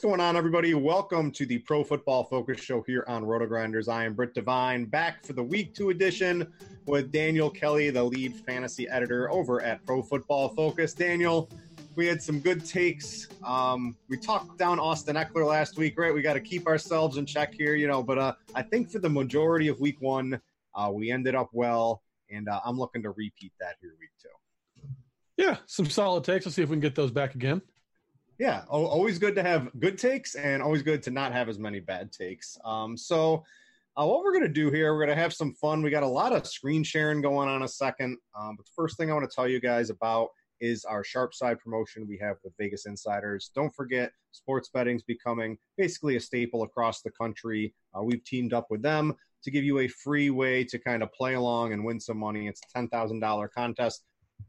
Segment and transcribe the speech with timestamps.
[0.00, 0.72] What's going on, everybody?
[0.72, 3.86] Welcome to the Pro Football Focus Show here on Roto Grinders.
[3.86, 6.50] I am Britt Devine, back for the Week Two edition
[6.86, 10.94] with Daniel Kelly, the lead fantasy editor over at Pro Football Focus.
[10.94, 11.50] Daniel,
[11.96, 13.28] we had some good takes.
[13.44, 16.14] Um, we talked down Austin Ekeler last week, right?
[16.14, 18.02] We got to keep ourselves in check here, you know.
[18.02, 20.40] But uh, I think for the majority of Week One,
[20.74, 24.88] uh, we ended up well, and uh, I'm looking to repeat that here Week Two.
[25.36, 26.46] Yeah, some solid takes.
[26.46, 27.60] Let's see if we can get those back again.
[28.40, 31.78] Yeah, always good to have good takes and always good to not have as many
[31.78, 32.56] bad takes.
[32.64, 33.44] Um, so,
[33.98, 35.82] uh, what we're going to do here, we're going to have some fun.
[35.82, 38.16] We got a lot of screen sharing going on a second.
[38.34, 41.34] Um, but the first thing I want to tell you guys about is our sharp
[41.34, 43.50] side promotion we have with Vegas Insiders.
[43.54, 47.74] Don't forget, sports betting's becoming basically a staple across the country.
[47.94, 49.14] Uh, we've teamed up with them
[49.44, 52.48] to give you a free way to kind of play along and win some money.
[52.48, 54.02] It's a $10,000 contest.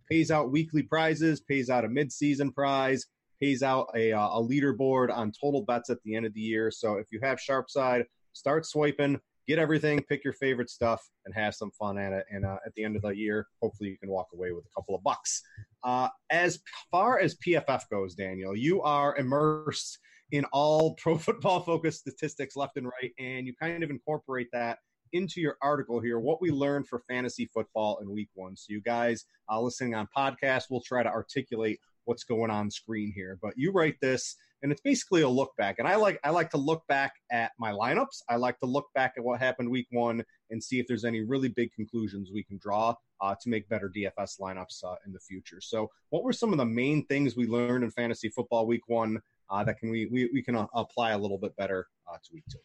[0.09, 3.05] Pays out weekly prizes, pays out a mid-season prize
[3.41, 6.71] pays out a, uh, a leaderboard on total bets at the end of the year.
[6.71, 11.33] So if you have sharp side, start swiping, get everything, pick your favorite stuff, and
[11.33, 12.25] have some fun at it.
[12.31, 14.69] And uh, at the end of the year, hopefully you can walk away with a
[14.75, 15.41] couple of bucks.
[15.83, 16.59] Uh, as
[16.91, 19.99] far as PFF goes, Daniel, you are immersed
[20.31, 24.79] in all pro football focused statistics left and right, and you kind of incorporate that
[25.13, 28.55] into your article here what we learned for fantasy football in week one.
[28.55, 33.11] So, you guys uh, listening on podcast, we'll try to articulate what's going on screen
[33.13, 33.37] here.
[33.41, 35.75] But you write this, and it's basically a look back.
[35.79, 38.21] And I like I like to look back at my lineups.
[38.29, 41.21] I like to look back at what happened week one and see if there's any
[41.21, 45.19] really big conclusions we can draw uh, to make better DFS lineups uh, in the
[45.19, 45.61] future.
[45.61, 49.19] So, what were some of the main things we learned in fantasy football week one
[49.49, 52.33] uh, that can we we, we can uh, apply a little bit better uh, to
[52.33, 52.59] week two?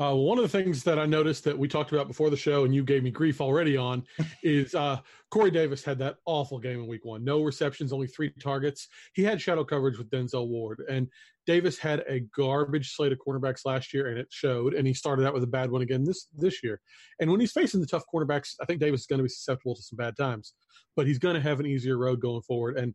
[0.00, 2.64] Uh, one of the things that I noticed that we talked about before the show,
[2.64, 4.04] and you gave me grief already on,
[4.42, 4.98] is uh,
[5.30, 7.24] Corey Davis had that awful game in week one.
[7.24, 8.88] No receptions, only three targets.
[9.12, 10.82] He had shadow coverage with Denzel Ward.
[10.88, 11.08] And
[11.44, 14.72] Davis had a garbage slate of cornerbacks last year, and it showed.
[14.72, 16.80] And he started out with a bad one again this, this year.
[17.20, 19.74] And when he's facing the tough cornerbacks, I think Davis is going to be susceptible
[19.74, 20.54] to some bad times.
[20.96, 22.78] But he's going to have an easier road going forward.
[22.78, 22.94] And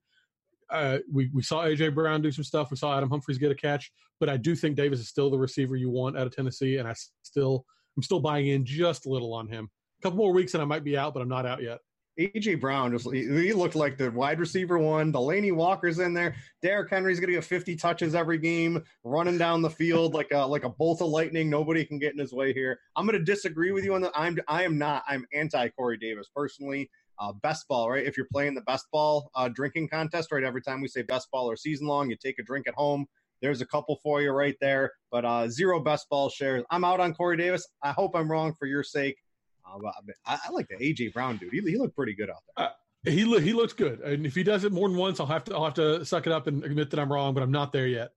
[0.69, 2.71] uh, we, we saw AJ Brown do some stuff.
[2.71, 5.37] We saw Adam Humphries get a catch, but I do think Davis is still the
[5.37, 7.65] receiver you want out of Tennessee, and I still
[7.95, 9.69] I'm still buying in just a little on him.
[9.99, 11.79] A couple more weeks and I might be out, but I'm not out yet.
[12.19, 15.13] AJ Brown just he looked like the wide receiver one.
[15.13, 16.35] Delanie Walker's in there.
[16.63, 20.63] Derrick Henry's gonna get 50 touches every game, running down the field like a like
[20.63, 21.47] a bolt of lightning.
[21.47, 22.79] Nobody can get in his way here.
[22.95, 24.13] I'm gonna disagree with you on that.
[24.15, 25.03] I'm I am not.
[25.07, 28.05] I'm anti Corey Davis personally uh, best ball, right?
[28.05, 30.43] If you're playing the best ball uh, drinking contest, right?
[30.43, 33.05] Every time we say best ball or season long, you take a drink at home.
[33.41, 36.63] There's a couple for you right there, but uh, zero best ball shares.
[36.71, 37.67] I'm out on Corey Davis.
[37.83, 39.17] I hope I'm wrong for your sake.
[39.65, 39.91] Uh,
[40.25, 41.51] I, I, like the AJ Brown dude.
[41.51, 42.67] He, he looked pretty good out there.
[42.67, 42.71] Uh,
[43.03, 45.43] he look he looks good, and if he does it more than once, I'll have
[45.45, 47.71] to I'll have to suck it up and admit that I'm wrong, but I'm not
[47.71, 48.11] there yet.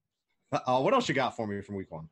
[0.53, 2.09] Uh, what else you got for me from week one?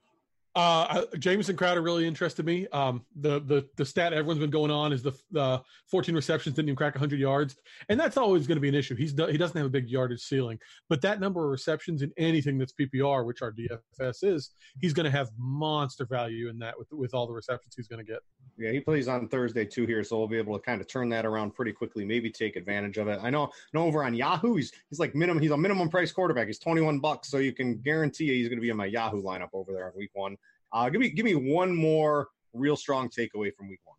[0.55, 2.67] Uh, Jamison Crowder really interested me.
[2.69, 6.69] Um, the the the stat everyone's been going on is the the 14 receptions didn't
[6.69, 7.57] even crack 100 yards,
[7.89, 8.97] and that's always going to be an issue.
[8.97, 10.59] He's he doesn't have a big yardage ceiling,
[10.89, 14.51] but that number of receptions in anything that's PPR, which our DFS is,
[14.81, 18.05] he's going to have monster value in that with with all the receptions he's going
[18.05, 18.21] to get.
[18.57, 21.09] Yeah, he plays on Thursday too here, so we'll be able to kind of turn
[21.11, 22.05] that around pretty quickly.
[22.05, 23.21] Maybe take advantage of it.
[23.23, 25.41] I know, know over on Yahoo, he's he's like minimum.
[25.41, 26.49] He's a minimum price quarterback.
[26.49, 29.51] He's 21 bucks, so you can guarantee he's going to be in my Yahoo lineup
[29.53, 30.37] over there on week one.
[30.73, 33.97] Uh, give me give me one more real strong takeaway from week one.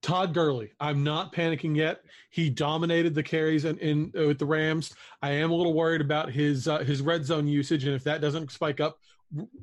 [0.00, 0.72] Todd Gurley.
[0.80, 2.02] I'm not panicking yet.
[2.30, 4.94] He dominated the carries in, in uh, with the Rams.
[5.22, 8.20] I am a little worried about his uh, his red zone usage, and if that
[8.20, 8.98] doesn't spike up,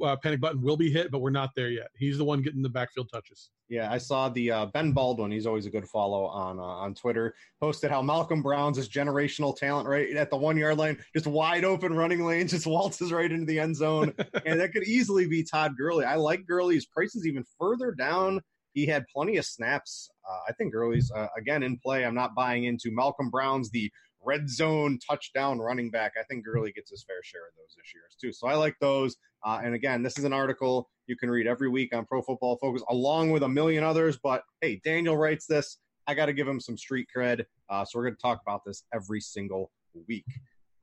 [0.01, 1.11] uh, panic button will be hit.
[1.11, 1.87] But we're not there yet.
[1.97, 3.49] He's the one getting the backfield touches.
[3.67, 5.31] Yeah, I saw the uh, Ben Baldwin.
[5.31, 7.35] He's always a good follow on uh, on Twitter.
[7.59, 11.65] Posted how Malcolm Brown's is generational talent right at the one yard line, just wide
[11.65, 14.13] open running lane, just waltzes right into the end zone,
[14.45, 16.05] and that could easily be Todd Gurley.
[16.05, 18.41] I like Gurley's prices even further down
[18.75, 20.09] he had plenty of snaps.
[20.29, 22.05] Uh, I think Gurley's uh, again in play.
[22.05, 23.89] I'm not buying into Malcolm Brown's the
[24.25, 26.13] red zone touchdown running back.
[26.19, 28.33] I think Gurley gets his fair share of those this year too.
[28.33, 29.15] So I like those.
[29.43, 32.57] Uh, and again, this is an article you can read every week on Pro Football
[32.57, 34.17] Focus, along with a million others.
[34.21, 35.77] But hey, Daniel writes this.
[36.07, 37.45] I got to give him some street cred.
[37.69, 39.71] Uh, so we're going to talk about this every single
[40.07, 40.25] week.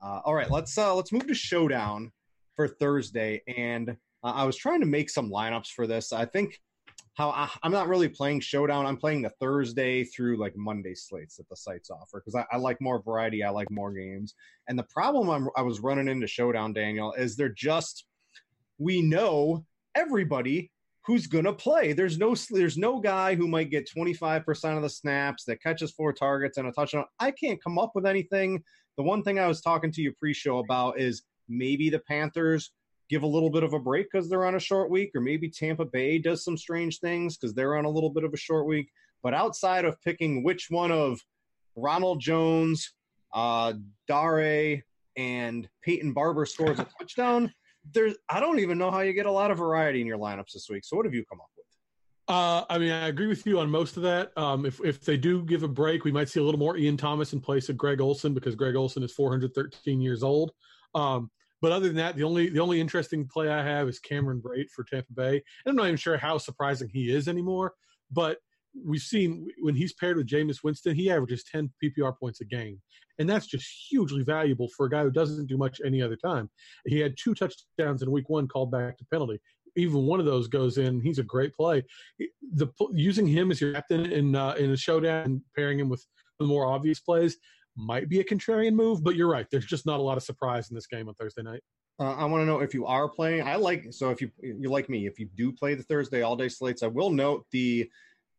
[0.02, 2.10] Uh, all right, let's uh, let's move to showdown
[2.56, 3.42] for Thursday.
[3.56, 6.12] And uh, I was trying to make some lineups for this.
[6.12, 6.60] I think
[7.14, 8.86] how I, am not really playing Showdown.
[8.86, 12.56] I'm playing the Thursday through like Monday slates that the sites offer because I, I,
[12.56, 13.44] like more variety.
[13.44, 14.34] I like more games.
[14.68, 18.06] And the problem I'm, I was running into Showdown, Daniel, is they're just
[18.78, 19.64] we know
[19.94, 20.70] everybody
[21.04, 21.92] who's to play.
[21.92, 26.12] There's no there's no guy who might get 25% of the snaps that catches four
[26.12, 27.04] targets and a touchdown.
[27.18, 28.62] I can't come up with anything.
[28.96, 32.72] The one thing I was talking to you pre-show about is maybe the Panthers
[33.12, 35.50] give a little bit of a break because they're on a short week, or maybe
[35.50, 38.66] Tampa Bay does some strange things because they're on a little bit of a short
[38.66, 38.90] week.
[39.22, 41.20] But outside of picking which one of
[41.76, 42.94] Ronald Jones,
[43.34, 43.74] uh,
[44.08, 44.82] Dare,
[45.18, 47.52] and Peyton Barber scores a touchdown,
[47.92, 50.54] there's I don't even know how you get a lot of variety in your lineups
[50.54, 50.84] this week.
[50.86, 51.66] So what have you come up with?
[52.28, 54.32] Uh, I mean, I agree with you on most of that.
[54.38, 56.96] Um, if if they do give a break, we might see a little more Ian
[56.96, 60.52] Thomas in place of Greg Olsen because Greg Olsen is 413 years old.
[60.94, 61.30] Um,
[61.62, 64.68] but other than that, the only the only interesting play I have is Cameron Brate
[64.68, 65.36] for Tampa Bay.
[65.64, 67.74] And I'm not even sure how surprising he is anymore.
[68.10, 68.38] But
[68.84, 72.82] we've seen when he's paired with Jameis Winston, he averages 10 PPR points a game.
[73.20, 76.50] And that's just hugely valuable for a guy who doesn't do much any other time.
[76.84, 79.38] He had two touchdowns in week one called back to penalty.
[79.76, 81.00] Even one of those goes in.
[81.00, 81.84] He's a great play.
[82.54, 86.04] The using him as your captain in uh, in a showdown and pairing him with
[86.40, 87.36] the more obvious plays
[87.76, 89.46] might be a contrarian move, but you're right.
[89.50, 91.62] There's just not a lot of surprise in this game on Thursday night.
[92.00, 93.42] Uh, I want to know if you are playing.
[93.42, 96.36] I like so if you you like me, if you do play the Thursday all
[96.36, 97.88] day slates, I will note the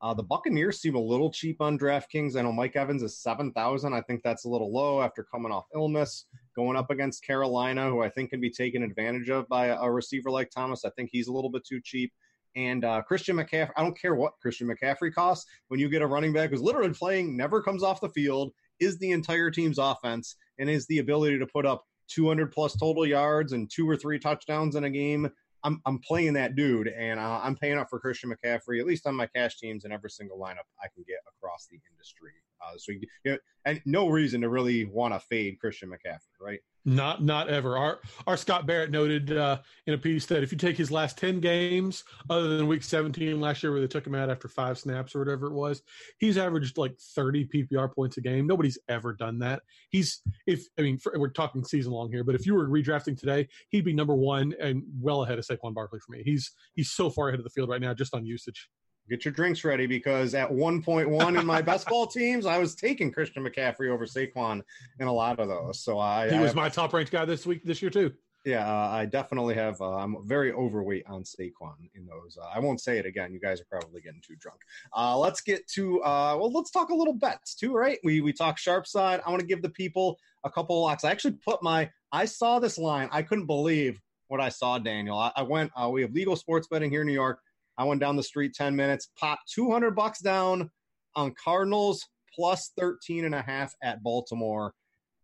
[0.02, 2.36] uh, the Buccaneers seem a little cheap on DraftKings.
[2.36, 3.94] I know Mike Evans is seven thousand.
[3.94, 6.26] I think that's a little low after coming off illness,
[6.56, 9.92] going up against Carolina, who I think can be taken advantage of by a, a
[9.92, 10.84] receiver like Thomas.
[10.84, 12.12] I think he's a little bit too cheap.
[12.56, 16.08] And uh, Christian McCaffrey, I don't care what Christian McCaffrey costs when you get a
[16.08, 18.54] running back who's literally playing, never comes off the field,
[18.84, 23.06] is the entire team's offense and is the ability to put up 200 plus total
[23.06, 25.30] yards and two or three touchdowns in a game.
[25.64, 29.08] I'm, I'm playing that dude, and uh, I'm paying up for Christian McCaffrey, at least
[29.08, 32.32] on my cash teams and every single lineup I can get across the industry.
[32.66, 36.60] Uh, so, you know, and no reason to really want to fade Christian McCaffrey, right?
[36.86, 37.78] Not not ever.
[37.78, 41.18] Our our Scott Barrett noted uh, in a piece that if you take his last
[41.18, 44.78] ten games, other than Week 17 last year where they took him out after five
[44.78, 45.82] snaps or whatever it was,
[46.20, 48.46] he's averaged like 30 PPR points a game.
[48.46, 49.62] Nobody's ever done that.
[49.92, 53.18] He's if I mean for, we're talking season long here, but if you were redrafting
[53.18, 56.22] today, he'd be number one and well ahead of Saquon Barkley for me.
[56.26, 58.68] He's he's so far ahead of the field right now just on usage
[59.10, 63.12] get your drinks ready because at 1.1 in my best ball teams, I was taking
[63.12, 64.62] Christian McCaffrey over Saquon
[65.00, 65.80] in a lot of those.
[65.80, 68.14] So I he was I, my top ranked guy this week this year too.
[68.46, 69.80] Yeah, uh, I definitely have.
[69.80, 72.38] Uh, I'm very overweight on Saquon in those.
[72.42, 73.32] Uh, I won't say it again.
[73.32, 74.60] You guys are probably getting too drunk.
[74.96, 76.52] Uh, let's get to uh, well.
[76.52, 78.00] Let's talk a little bets too, right?
[78.04, 79.22] We we talk sharp side.
[79.26, 81.06] I want to give the people a couple locks.
[81.06, 81.90] I actually put my.
[82.12, 83.08] I saw this line.
[83.14, 85.18] I couldn't believe what I saw, Daniel.
[85.18, 85.72] I, I went.
[85.76, 87.40] Uh, we have legal sports betting here in New York.
[87.78, 90.70] I went down the street 10 minutes, popped 200 bucks down
[91.16, 94.74] on Cardinals plus 13 and a half at Baltimore.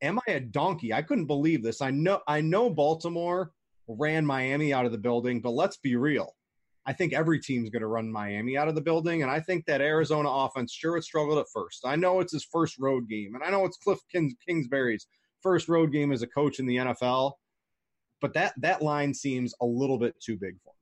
[0.01, 0.93] Am I a donkey?
[0.93, 1.81] I couldn't believe this.
[1.81, 3.51] I know I know Baltimore
[3.87, 6.35] ran Miami out of the building, but let's be real.
[6.85, 9.65] I think every team's going to run Miami out of the building, and I think
[9.65, 11.85] that Arizona offense sure it struggled at first.
[11.85, 15.05] I know it's his first road game, and I know it's Cliff Kings- Kingsbury's
[15.43, 17.33] first road game as a coach in the NFL,
[18.21, 20.78] but that that line seems a little bit too big for me.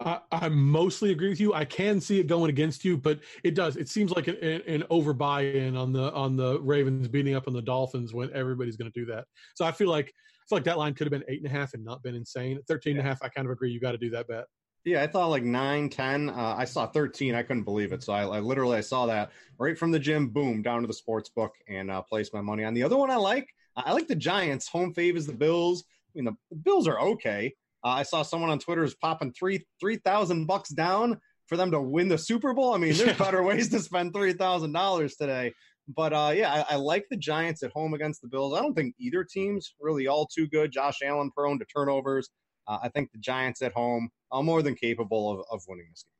[0.00, 1.54] I, I, mostly agree with you.
[1.54, 3.76] I can see it going against you, but it does.
[3.76, 7.54] It seems like an, an over buy-in on the on the Ravens beating up on
[7.54, 9.24] the Dolphins when everybody's going to do that.
[9.54, 11.50] So I feel like I feel like that line could have been eight and a
[11.50, 12.58] half and not been insane.
[12.58, 13.00] At 13 yeah.
[13.00, 13.70] and a half, I kind of agree.
[13.70, 14.44] You got to do that bet.
[14.84, 16.30] Yeah, I thought like 9, 10.
[16.30, 17.34] Uh, I saw 13.
[17.34, 18.02] I couldn't believe it.
[18.02, 20.94] So I, I, literally I saw that right from the gym, boom, down to the
[20.94, 22.72] sports book and uh, placed my money on.
[22.72, 24.68] The other one I like, I like the Giants.
[24.68, 25.84] Home fave is the Bills.
[25.84, 27.54] I mean, the, the Bills are okay.
[27.84, 31.70] Uh, I saw someone on Twitter is popping three three thousand bucks down for them
[31.70, 32.74] to win the Super Bowl.
[32.74, 35.52] I mean, there's better ways to spend three thousand dollars today.
[35.94, 38.54] But uh, yeah, I, I, like the Giants at home against the Bills.
[38.54, 40.70] I don't think either team's really all too good.
[40.70, 42.28] Josh Allen prone to turnovers.
[42.66, 46.04] Uh, I think the Giants at home are more than capable of, of winning this
[46.04, 46.18] game.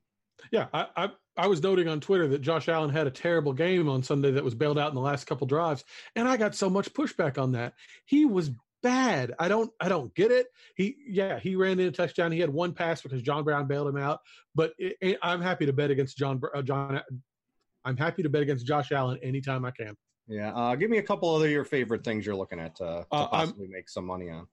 [0.52, 3.88] Yeah, I, I, I was noting on Twitter that Josh Allen had a terrible game
[3.88, 5.84] on Sunday that was bailed out in the last couple drives,
[6.16, 7.74] and I got so much pushback on that.
[8.06, 8.50] He was
[8.82, 9.34] bad.
[9.38, 10.46] I don't I don't get it.
[10.76, 12.32] He yeah, he ran in a touchdown.
[12.32, 14.20] He had one pass because John Brown bailed him out.
[14.54, 17.00] But it, I'm happy to bet against John uh, John.
[17.84, 19.96] I'm happy to bet against Josh Allen anytime I can.
[20.26, 23.06] Yeah, uh, give me a couple other your favorite things you're looking at to, to
[23.10, 24.46] uh, possibly make some money on.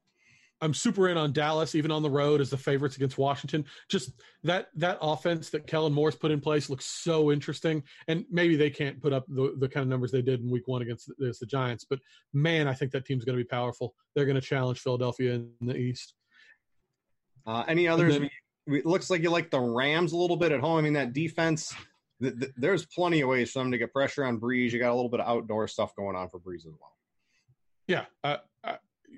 [0.62, 3.66] I'm super in on Dallas, even on the road as the favorites against Washington.
[3.90, 4.12] Just
[4.44, 7.84] that that offense that Kellen Moore's put in place looks so interesting.
[8.08, 10.68] And maybe they can't put up the, the kind of numbers they did in Week
[10.68, 12.00] One against, against the Giants, but
[12.34, 13.94] man, I think that team's going to be powerful.
[14.16, 16.14] They're going to challenge Philadelphia in the East.
[17.46, 18.18] Uh, any others?
[18.18, 18.30] Then,
[18.68, 20.80] it looks like you like the Rams a little bit at home.
[20.80, 21.74] I mean, that defense.
[22.22, 24.72] Th- th- there's plenty of ways for them to get pressure on Brees.
[24.72, 26.96] You got a little bit of outdoor stuff going on for Brees as well.
[27.88, 28.38] Yeah, uh,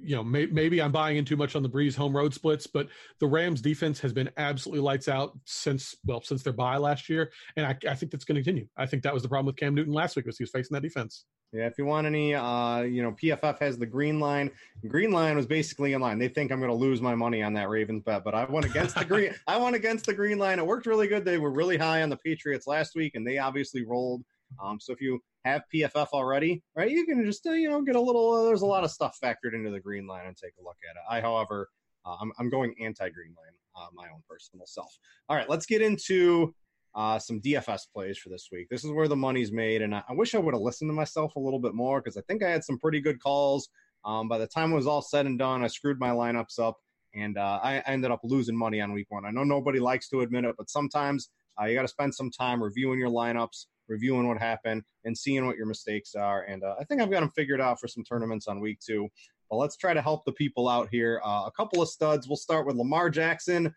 [0.01, 2.67] you know, may, maybe I'm buying in too much on the Brees home road splits,
[2.67, 2.87] but
[3.19, 7.31] the Rams defense has been absolutely lights out since well since their bye last year,
[7.55, 8.67] and I, I think that's going to continue.
[8.77, 10.75] I think that was the problem with Cam Newton last week was he was facing
[10.75, 11.25] that defense.
[11.53, 14.51] Yeah, if you want any, uh, you know, PFF has the green line.
[14.87, 16.19] Green line was basically in line.
[16.19, 18.65] They think I'm going to lose my money on that Ravens bet, but I went
[18.65, 19.33] against the green.
[19.47, 20.59] I went against the green line.
[20.59, 21.23] It worked really good.
[21.23, 24.23] They were really high on the Patriots last week, and they obviously rolled.
[24.63, 27.95] Um, so if you have PFF already, right, you can just uh, you know get
[27.95, 28.33] a little.
[28.33, 30.77] Uh, there's a lot of stuff factored into the green line and take a look
[30.89, 31.01] at it.
[31.09, 31.69] I, however,
[32.05, 34.97] uh, I'm, I'm going anti-green line, uh, my own personal self.
[35.29, 36.53] All right, let's get into
[36.95, 38.67] uh, some DFS plays for this week.
[38.69, 40.95] This is where the money's made, and I, I wish I would have listened to
[40.95, 43.69] myself a little bit more because I think I had some pretty good calls.
[44.05, 46.77] Um, by the time it was all said and done, I screwed my lineups up,
[47.13, 49.25] and uh, I, ended up losing money on week one.
[49.25, 51.29] I know nobody likes to admit it, but sometimes
[51.65, 55.57] you got to spend some time reviewing your lineups reviewing what happened and seeing what
[55.57, 56.43] your mistakes are.
[56.43, 59.07] And uh, I think I've got them figured out for some tournaments on week two.
[59.49, 61.21] But let's try to help the people out here.
[61.25, 62.27] Uh, a couple of studs.
[62.27, 63.73] We'll start with Lamar Jackson.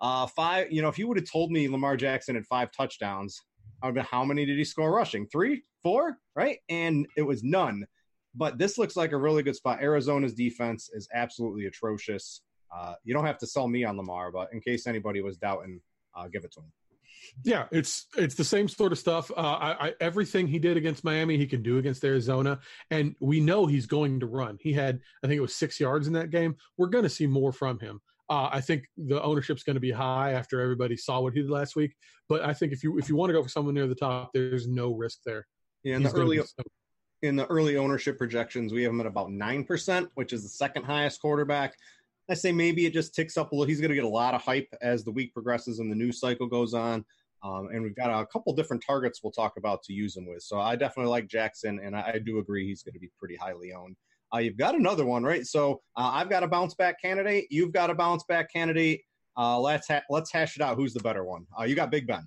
[0.00, 0.72] Uh, five.
[0.72, 3.40] You know, if you would have told me Lamar Jackson had five touchdowns,
[3.82, 5.26] I would been, how many did he score rushing?
[5.26, 6.58] Three, four, right?
[6.68, 7.84] And it was none.
[8.34, 9.82] But this looks like a really good spot.
[9.82, 12.40] Arizona's defense is absolutely atrocious.
[12.74, 15.80] Uh, you don't have to sell me on Lamar, but in case anybody was doubting,
[16.14, 16.72] uh, give it to him.
[17.44, 19.30] Yeah, it's it's the same sort of stuff.
[19.30, 22.60] Uh, I, I, everything he did against Miami, he can do against Arizona,
[22.90, 24.58] and we know he's going to run.
[24.60, 26.56] He had, I think it was six yards in that game.
[26.76, 28.00] We're going to see more from him.
[28.28, 31.50] Uh, I think the ownership's going to be high after everybody saw what he did
[31.50, 31.94] last week.
[32.28, 34.30] But I think if you if you want to go for someone near the top,
[34.32, 35.46] there's no risk there.
[35.82, 36.46] Yeah, in the early so-
[37.22, 40.48] in the early ownership projections, we have him at about nine percent, which is the
[40.48, 41.76] second highest quarterback.
[42.32, 43.68] I say maybe it just ticks up a little.
[43.68, 46.18] He's going to get a lot of hype as the week progresses and the news
[46.18, 47.04] cycle goes on.
[47.44, 50.42] Um, and we've got a couple different targets we'll talk about to use him with.
[50.42, 53.36] So I definitely like Jackson, and I, I do agree he's going to be pretty
[53.36, 53.96] highly owned.
[54.34, 55.44] Uh, you've got another one, right?
[55.44, 57.48] So uh, I've got a bounce back candidate.
[57.50, 59.02] You've got a bounce back candidate.
[59.36, 60.76] Uh, let's ha- let's hash it out.
[60.76, 61.44] Who's the better one?
[61.58, 62.26] Uh, you got Big Ben.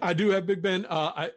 [0.00, 0.86] I do have Big Ben.
[0.86, 1.30] Uh, I,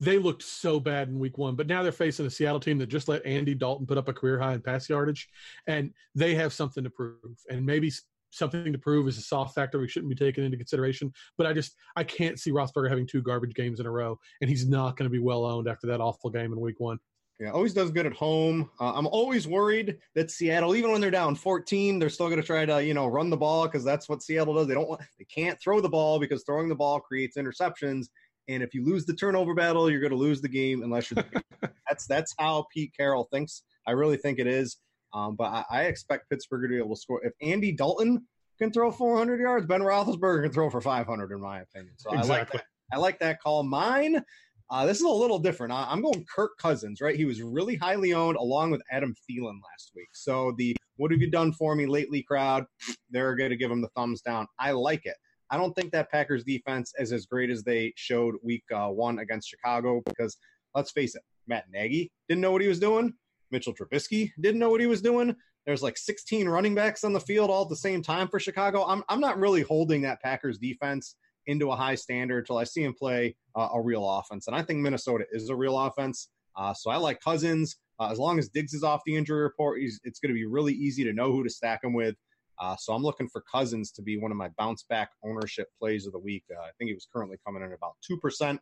[0.00, 2.88] they looked so bad in Week One, but now they're facing a Seattle team that
[2.88, 5.28] just let Andy Dalton put up a career high in pass yardage,
[5.66, 7.16] and they have something to prove.
[7.50, 7.92] And maybe
[8.30, 11.12] something to prove is a soft factor we shouldn't be taking into consideration.
[11.36, 14.48] But I just I can't see Roethlisberger having two garbage games in a row, and
[14.48, 16.98] he's not going to be well owned after that awful game in Week One.
[17.38, 18.70] Yeah, always does good at home.
[18.78, 22.46] Uh, I'm always worried that Seattle, even when they're down 14, they're still going to
[22.46, 24.66] try to you know run the ball because that's what Seattle does.
[24.66, 28.06] They don't want they can't throw the ball because throwing the ball creates interceptions.
[28.50, 31.24] And if you lose the turnover battle, you're going to lose the game unless you're.
[31.88, 33.62] that's that's how Pete Carroll thinks.
[33.86, 34.76] I really think it is.
[35.12, 37.24] Um, but I, I, expect Pittsburgh to be able to score.
[37.24, 38.24] If Andy Dalton
[38.60, 41.94] can throw 400 yards, Ben Roethlisberger can throw for 500, in my opinion.
[41.96, 42.30] So exactly.
[42.32, 42.64] I like that.
[42.92, 43.64] I like that call.
[43.64, 44.22] Mine,
[44.70, 45.72] uh, this is a little different.
[45.72, 47.16] I, I'm going Kirk Cousins, right?
[47.16, 50.08] He was really highly owned along with Adam Thielen last week.
[50.12, 52.66] So the "What have you done for me lately?" crowd,
[53.10, 54.46] they're going to give him the thumbs down.
[54.58, 55.16] I like it.
[55.50, 59.18] I don't think that Packers defense is as great as they showed week uh, one
[59.18, 60.36] against Chicago because
[60.74, 63.12] let's face it, Matt Nagy didn't know what he was doing.
[63.50, 65.34] Mitchell Trubisky didn't know what he was doing.
[65.66, 68.84] there's like 16 running backs on the field all at the same time for Chicago.
[68.86, 71.16] I'm I'm not really holding that Packers defense
[71.46, 74.62] into a high standard until I see him play uh, a real offense, and I
[74.62, 76.28] think Minnesota is a real offense.
[76.56, 77.76] Uh, so I like Cousins.
[77.98, 80.72] Uh, as long as Diggs is off the injury report, it's going to be really
[80.72, 82.14] easy to know who to stack him with.
[82.60, 86.06] Uh, so I'm looking for Cousins to be one of my bounce back ownership plays
[86.06, 86.44] of the week.
[86.50, 88.58] Uh, I think he was currently coming in about 2%.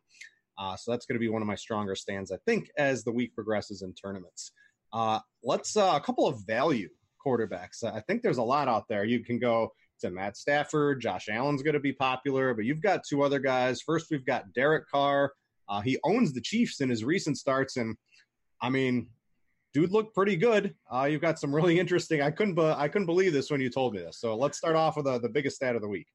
[0.57, 3.11] Uh, so that's going to be one of my stronger stands, I think, as the
[3.11, 4.51] week progresses in tournaments.
[4.91, 6.89] Uh, let's uh, a couple of value
[7.25, 7.83] quarterbacks.
[7.83, 9.03] I think there's a lot out there.
[9.03, 11.01] You can go to Matt Stafford.
[11.01, 13.81] Josh Allen's going to be popular, but you've got two other guys.
[13.81, 15.33] First, we've got Derek Carr.
[15.67, 17.95] Uh, he owns the Chiefs in his recent starts, and
[18.61, 19.07] I mean,
[19.73, 20.75] dude looked pretty good.
[20.91, 22.21] Uh, you've got some really interesting.
[22.21, 24.17] I couldn't, be, I couldn't believe this when you told me this.
[24.17, 26.07] So let's start off with the, the biggest stat of the week.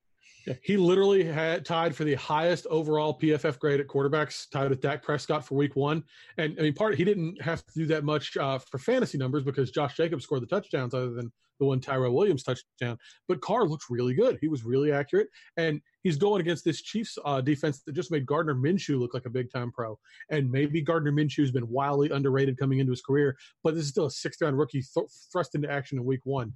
[0.62, 5.02] He literally had tied for the highest overall PFF grade at quarterbacks, tied with Dak
[5.02, 6.02] Prescott for Week One.
[6.38, 9.44] And I mean, part he didn't have to do that much uh, for fantasy numbers
[9.44, 12.98] because Josh Jacobs scored the touchdowns, other than the one Tyrell Williams touchdown.
[13.28, 14.38] But Carr looks really good.
[14.40, 18.26] He was really accurate, and he's going against this Chiefs uh, defense that just made
[18.26, 19.98] Gardner Minshew look like a big time pro.
[20.30, 24.06] And maybe Gardner Minshew's been wildly underrated coming into his career, but this is still
[24.06, 26.52] a sixth round rookie th- thrust into action in Week One.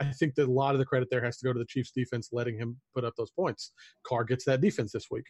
[0.00, 1.92] I think that a lot of the credit there has to go to the Chiefs
[1.92, 3.72] defense letting him put up those points.
[4.04, 5.26] Carr gets that defense this week.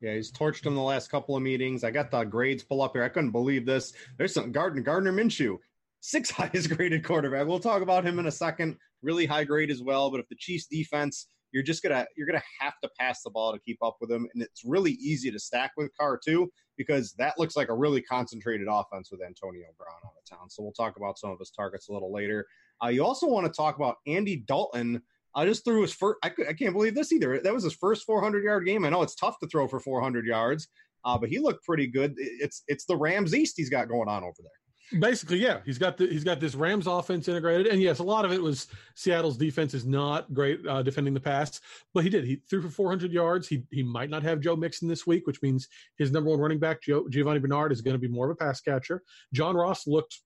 [0.00, 1.84] Yeah, he's torched him the last couple of meetings.
[1.84, 3.04] I got the grades pull up here.
[3.04, 3.92] I couldn't believe this.
[4.16, 5.58] There's some Gardner Gardner Minshew
[6.00, 7.46] sixth highest graded quarterback.
[7.46, 8.76] We'll talk about him in a second.
[9.02, 10.10] Really high grade as well.
[10.10, 13.52] But if the Chiefs defense, you're just gonna you're gonna have to pass the ball
[13.52, 17.12] to keep up with them, and it's really easy to stack with Carr too because
[17.18, 20.48] that looks like a really concentrated offense with Antonio Brown on the town.
[20.48, 22.46] So we'll talk about some of his targets a little later.
[22.82, 25.02] Uh, you also want to talk about Andy Dalton.
[25.34, 26.18] I just threw his first.
[26.22, 27.40] I, I can't believe this either.
[27.40, 28.84] That was his first 400 yard game.
[28.84, 30.68] I know it's tough to throw for 400 yards,
[31.04, 32.14] uh, but he looked pretty good.
[32.16, 34.50] It's it's the Rams East he's got going on over there.
[34.98, 38.24] Basically, yeah, he's got the he's got this Rams offense integrated, and yes, a lot
[38.24, 41.60] of it was Seattle's defense is not great uh, defending the pass,
[41.94, 42.24] but he did.
[42.24, 43.46] He threw for 400 yards.
[43.46, 46.58] He he might not have Joe Mixon this week, which means his number one running
[46.58, 49.04] back, Joe, Giovani Bernard, is going to be more of a pass catcher.
[49.32, 50.22] John Ross looked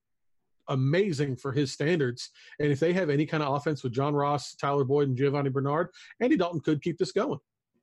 [0.68, 4.54] amazing for his standards, and if they have any kind of offense with John Ross,
[4.54, 5.88] Tyler Boyd, and Giovani Bernard,
[6.20, 7.38] Andy Dalton could keep this going.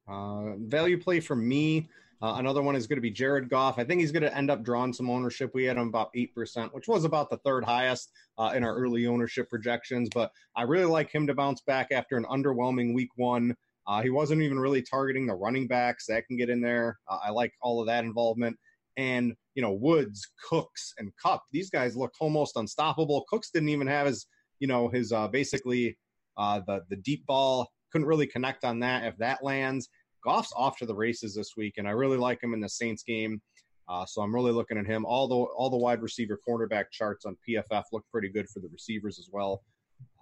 [0.08, 1.90] Uh, value play for me.
[2.22, 3.80] Uh, another one is going to be Jared Goff.
[3.80, 5.52] I think he's going to end up drawing some ownership.
[5.56, 9.08] We had him about 8%, which was about the third highest uh, in our early
[9.08, 10.08] ownership projections.
[10.14, 13.56] But I really like him to bounce back after an underwhelming week one.
[13.88, 17.00] Uh, he wasn't even really targeting the running backs that can get in there.
[17.10, 18.56] Uh, I like all of that involvement.
[18.98, 21.44] And, you know, Woods, Cooks, and Kupp.
[21.52, 23.26] these guys looked almost unstoppable.
[23.28, 24.28] Cooks didn't even have his,
[24.60, 25.98] you know, his uh, basically
[26.38, 29.90] uh, the, the deep ball, couldn't really connect on that if that lands.
[30.24, 33.04] Goff's off to the races this week, and I really like him in the Saints
[33.04, 33.42] game.
[33.90, 35.06] Uh, so I'm really looking at him.
[35.06, 38.70] All the all the wide receiver cornerback charts on PFF look pretty good for the
[38.70, 39.64] receivers as well.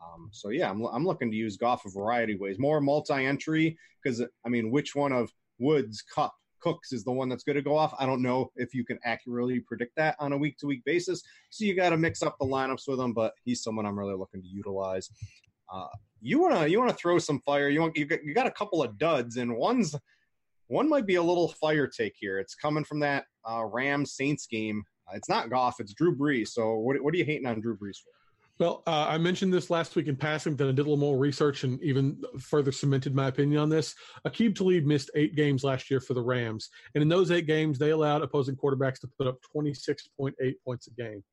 [0.02, 3.78] Um, so yeah, I'm I'm looking to use Goff a variety of ways, more multi-entry
[4.02, 7.62] because I mean, which one of Woods, Kupp, Cooks is the one that's going to
[7.62, 7.94] go off.
[8.00, 11.22] I don't know if you can accurately predict that on a week to week basis.
[11.50, 14.16] So you got to mix up the lineups with him, but he's someone I'm really
[14.16, 15.10] looking to utilize.
[15.72, 15.88] Uh,
[16.22, 17.70] you wanna you wanna throw some fire.
[17.70, 19.96] You want you got, you got a couple of duds, and one's
[20.68, 22.40] one might be a little fire take here.
[22.40, 24.84] It's coming from that uh, Rams Saints game.
[25.14, 26.50] It's not Goff, it's Drew Brees.
[26.50, 28.19] So what what are you hating on Drew Brees for?
[28.60, 31.18] Well, uh, I mentioned this last week in passing, then I did a little more
[31.18, 33.96] research and even further cemented my opinion on this.
[34.28, 36.70] Aqib Talib missed eight games last year for the Rams.
[36.94, 40.34] And in those eight games, they allowed opposing quarterbacks to put up 26.8
[40.66, 41.24] points a game.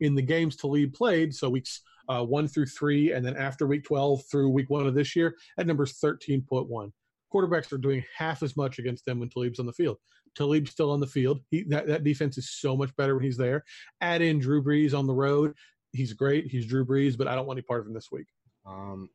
[0.00, 3.84] In the games Talib played, so weeks uh, one through three, and then after week
[3.84, 6.90] 12 through week one of this year, that number's 13.1.
[7.32, 9.98] Quarterbacks are doing half as much against them when Talib's on the field.
[10.34, 11.40] Talib's still on the field.
[11.50, 13.64] He, that, that defense is so much better when he's there.
[14.00, 15.54] Add in Drew Brees on the road.
[15.92, 16.46] He's great.
[16.46, 18.26] He's Drew Brees, but I don't want any part of him this week.
[18.66, 19.10] Um,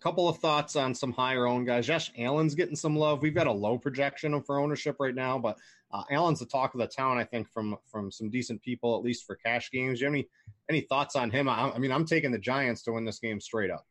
[0.00, 1.86] couple of thoughts on some higher owned guys.
[1.86, 3.22] Josh Allen's getting some love.
[3.22, 5.58] We've got a low projection for ownership right now, but
[5.92, 7.18] uh, Allen's the talk of the town.
[7.18, 9.98] I think from from some decent people, at least for cash games.
[9.98, 10.28] Do you have any
[10.68, 11.48] any thoughts on him?
[11.48, 13.86] I, I mean, I'm taking the Giants to win this game straight up.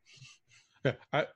[0.84, 1.28] Yeah, I,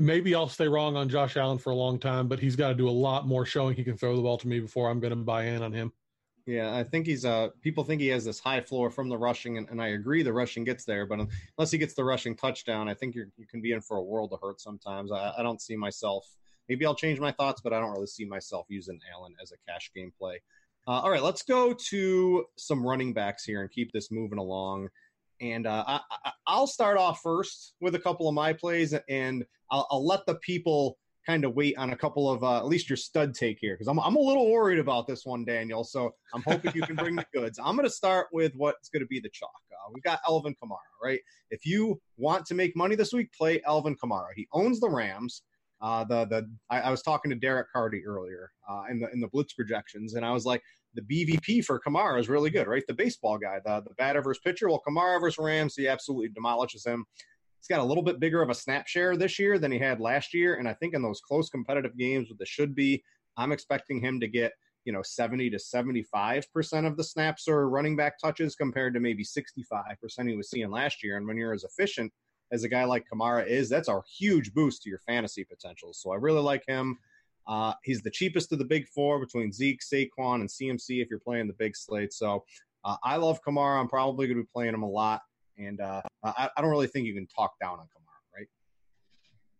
[0.00, 2.74] maybe I'll stay wrong on Josh Allen for a long time, but he's got to
[2.74, 5.10] do a lot more showing he can throw the ball to me before I'm going
[5.10, 5.92] to buy in on him.
[6.46, 9.58] Yeah, I think he's uh people think he has this high floor from the rushing,
[9.58, 11.20] and, and I agree the rushing gets there, but
[11.58, 14.32] unless he gets the rushing touchdown, I think you can be in for a world
[14.32, 15.12] of hurt sometimes.
[15.12, 16.26] I, I don't see myself.
[16.68, 19.56] Maybe I'll change my thoughts, but I don't really see myself using Allen as a
[19.70, 20.40] cash game play.
[20.86, 24.88] Uh, all right, let's go to some running backs here and keep this moving along.
[25.40, 26.00] And uh,
[26.46, 30.26] I, will start off first with a couple of my plays, and I'll, I'll let
[30.26, 33.58] the people kind of wait on a couple of uh, at least your stud take
[33.60, 35.84] here because I'm I'm a little worried about this one, Daniel.
[35.84, 37.58] So I'm hoping you can bring the goods.
[37.62, 39.50] I'm going to start with what's going to be the chalk.
[39.72, 41.20] Uh, we've got Alvin Kamara, right?
[41.50, 44.28] If you want to make money this week, play Alvin Kamara.
[44.34, 45.42] He owns the Rams.
[45.80, 49.20] Uh, the the I, I, was talking to Derek Carty earlier uh, in the in
[49.20, 50.62] the blitz projections, and I was like,
[50.94, 52.82] the BVP for Kamara is really good, right?
[52.86, 54.68] The baseball guy, the the batter versus pitcher.
[54.68, 57.06] Well, Kamara versus Rams, he absolutely demolishes him.
[57.60, 60.00] He's got a little bit bigger of a snap share this year than he had
[60.00, 63.04] last year, and I think in those close competitive games with the should be,
[63.36, 64.52] I'm expecting him to get
[64.84, 69.00] you know 70 to 75 percent of the snaps or running back touches compared to
[69.00, 71.18] maybe 65 percent he was seeing last year.
[71.18, 72.10] And when you're as efficient
[72.50, 75.92] as a guy like Kamara is, that's a huge boost to your fantasy potential.
[75.92, 76.98] So I really like him.
[77.46, 81.20] Uh, he's the cheapest of the big four between Zeke, Saquon, and CMC if you're
[81.20, 82.12] playing the big slate.
[82.12, 82.44] So
[82.84, 83.80] uh, I love Kamara.
[83.80, 85.20] I'm probably going to be playing him a lot.
[85.58, 88.46] And uh, I, I, don't really think you can talk down on Kamara, right?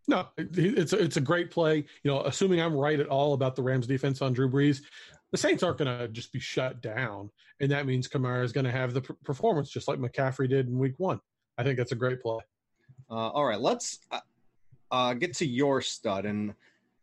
[0.08, 1.76] No, it's a, it's a great play.
[2.02, 4.82] You know, assuming I'm right at all about the Rams defense on Drew Brees,
[5.32, 7.30] the Saints aren't going to just be shut down.
[7.60, 10.78] And that means Kamara is going to have the performance just like McCaffrey did in
[10.78, 11.20] week one.
[11.56, 12.40] I think that's a great play.
[13.10, 14.20] Uh, all right, let's uh,
[14.90, 16.54] uh, get to your stud, and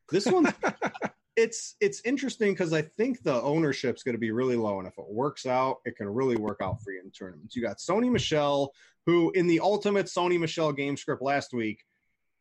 [0.09, 0.53] this one,
[1.37, 4.97] it's it's interesting because I think the ownership's going to be really low, and if
[4.97, 7.55] it works out, it can really work out for you in tournaments.
[7.55, 8.73] You got Sony Michel,
[9.05, 11.83] who in the ultimate Sony Michel game script last week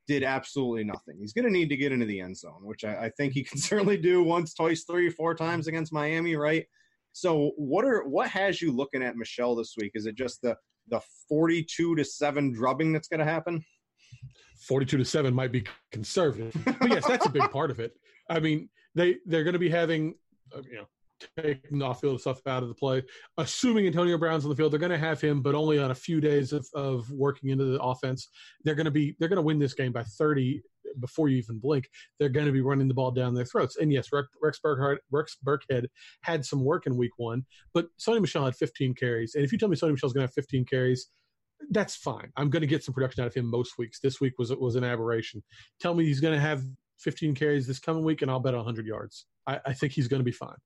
[0.09, 1.17] did absolutely nothing.
[1.19, 3.45] He's going to need to get into the end zone, which I, I think he
[3.45, 6.65] can certainly do once, twice, three, four times against Miami, right?
[7.13, 9.93] So what are what has you looking at Michel this week?
[9.95, 10.57] Is it just the
[10.89, 13.63] the 42 to 7 drubbing that's going to happen?
[14.61, 16.55] 42 to 7 might be conservative.
[16.65, 17.93] But yes, that's a big part of it.
[18.31, 20.15] I mean, they they're going to be having
[20.55, 20.87] uh, you know
[21.39, 23.03] taking off field stuff out of the play.
[23.39, 25.95] Assuming Antonio Brown's on the field, they're going to have him, but only on a
[25.95, 28.29] few days of, of working into the offense.
[28.65, 30.63] They're going to be they're going to win this game by 30
[31.01, 31.89] before you even blink.
[32.19, 33.77] They're going to be running the ball down their throats.
[33.77, 35.87] And yes, Rex, Burkhead, Rex Burkhead
[36.23, 39.35] had some work in week one, but Sony Michel had 15 carries.
[39.35, 41.09] And if you tell me Sony Michel's going to have 15 carries,
[41.71, 42.31] that's fine.
[42.37, 44.01] I'm going to get some production out of him most weeks.
[44.01, 45.43] This week was was an aberration.
[45.81, 46.63] Tell me he's going to have
[46.99, 49.27] 15 carries this coming week, and I'll bet 100 yards.
[49.47, 50.57] I, I think he's going to be fine.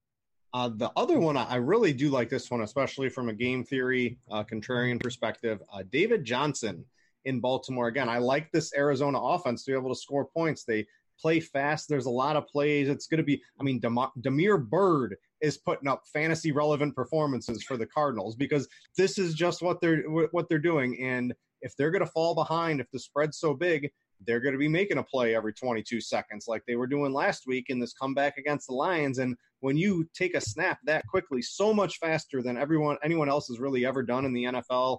[0.53, 4.19] Uh, the other one, I really do like this one, especially from a game theory,
[4.31, 5.63] uh, contrarian perspective.
[5.73, 6.85] Uh, David Johnson
[7.25, 7.87] in Baltimore.
[7.87, 10.65] Again, I like this Arizona offense to be able to score points.
[10.65, 10.87] They
[11.21, 11.89] play fast.
[11.89, 12.89] There's a lot of plays.
[12.89, 13.81] It's going to be, I mean,
[14.21, 19.63] Damiere Byrd is putting up fantasy relevant performances for the Cardinals because this is just
[19.63, 21.01] what they're what they're doing.
[21.01, 23.91] And if they're going to fall behind, if the spread's so big,
[24.27, 27.47] they're going to be making a play every 22 seconds like they were doing last
[27.47, 29.19] week in this comeback against the Lions.
[29.19, 33.49] And when you take a snap that quickly, so much faster than everyone anyone else
[33.49, 34.99] has really ever done in the NFL,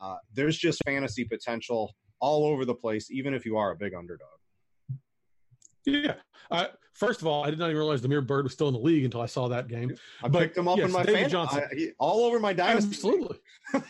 [0.00, 3.94] uh, there's just fantasy potential all over the place, even if you are a big
[3.94, 4.28] underdog.
[5.86, 6.14] Yeah.
[6.50, 8.80] Uh, first of all, I did not even realize Damiere Byrd was still in the
[8.80, 9.94] league until I saw that game.
[10.22, 12.90] I but, picked him up yes, in my fan, I, he, all over my dynasty.
[12.90, 13.38] Absolutely.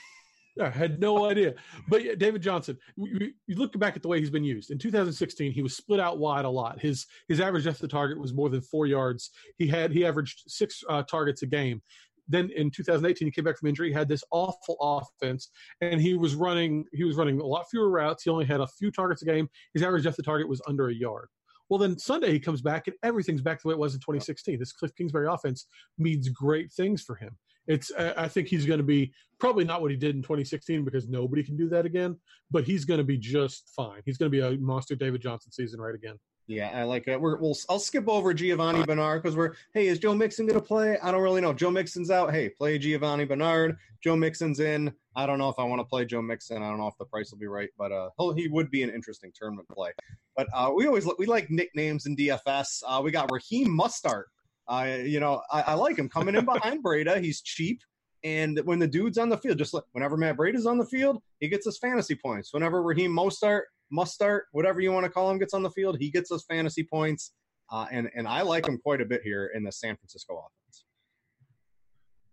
[0.60, 1.54] I had no idea.
[1.88, 4.70] But yeah, David Johnson, you, look back at the way he's been used.
[4.70, 6.80] In 2016, he was split out wide a lot.
[6.80, 9.30] His his average depth of target was more than four yards.
[9.58, 11.82] He had he averaged six uh, targets a game.
[12.28, 13.88] Then in 2018, he came back from injury.
[13.88, 17.90] He had this awful offense, and he was running he was running a lot fewer
[17.90, 18.22] routes.
[18.24, 19.48] He only had a few targets a game.
[19.74, 21.28] His average depth of target was under a yard.
[21.68, 24.00] Well, then Sunday he comes back and everything's back to the way it was in
[24.00, 24.58] 2016.
[24.58, 25.66] This Cliff Kingsbury offense
[25.98, 27.36] means great things for him.
[27.66, 31.09] It's I think he's going to be probably not what he did in 2016 because
[31.09, 32.16] nobody can do that again,
[32.51, 34.03] but he's going to be just fine.
[34.05, 36.16] He's going to be a monster David Johnson season right again.
[36.51, 37.20] Yeah, I like it.
[37.20, 40.66] We're, we'll I'll skip over Giovani Bernard because we're hey, is Joe Mixon going to
[40.66, 40.99] play?
[40.99, 41.53] I don't really know.
[41.53, 42.33] Joe Mixon's out.
[42.33, 43.77] Hey, play Giovani Bernard.
[44.03, 44.92] Joe Mixon's in.
[45.14, 46.61] I don't know if I want to play Joe Mixon.
[46.62, 48.90] I don't know if the price will be right, but uh, he would be an
[48.90, 49.92] interesting tournament play.
[50.37, 52.83] But uh, we always look we like nicknames in DFS.
[52.85, 54.25] Uh, we got Raheem Mostert.
[54.70, 57.22] Uh, you know, I, I like him coming in behind Breida.
[57.22, 57.83] He's cheap.
[58.22, 61.20] And when the dude's on the field, just like whenever Matt Breida's on the field,
[61.40, 62.54] he gets his fantasy points.
[62.54, 65.98] Whenever Raheem Mostert must start, whatever you want to call him, gets on the field,
[65.98, 67.33] he gets his fantasy points.
[67.72, 70.60] Uh, and and I like him quite a bit here in the San Francisco offense.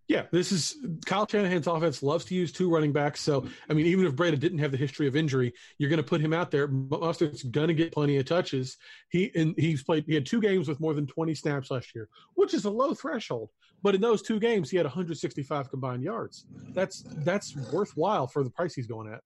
[0.07, 3.19] Yeah, this is Kyle Shanahan's offense loves to use two running backs.
[3.19, 6.03] So, I mean, even if Breida didn't have the history of injury, you're going to
[6.03, 6.69] put him out there.
[6.69, 8.77] Mostert's going to get plenty of touches.
[9.09, 10.05] He and he's played.
[10.07, 12.93] He had two games with more than 20 snaps last year, which is a low
[12.93, 13.49] threshold.
[13.83, 16.45] But in those two games, he had 165 combined yards.
[16.73, 19.19] That's that's worthwhile for the price he's going at.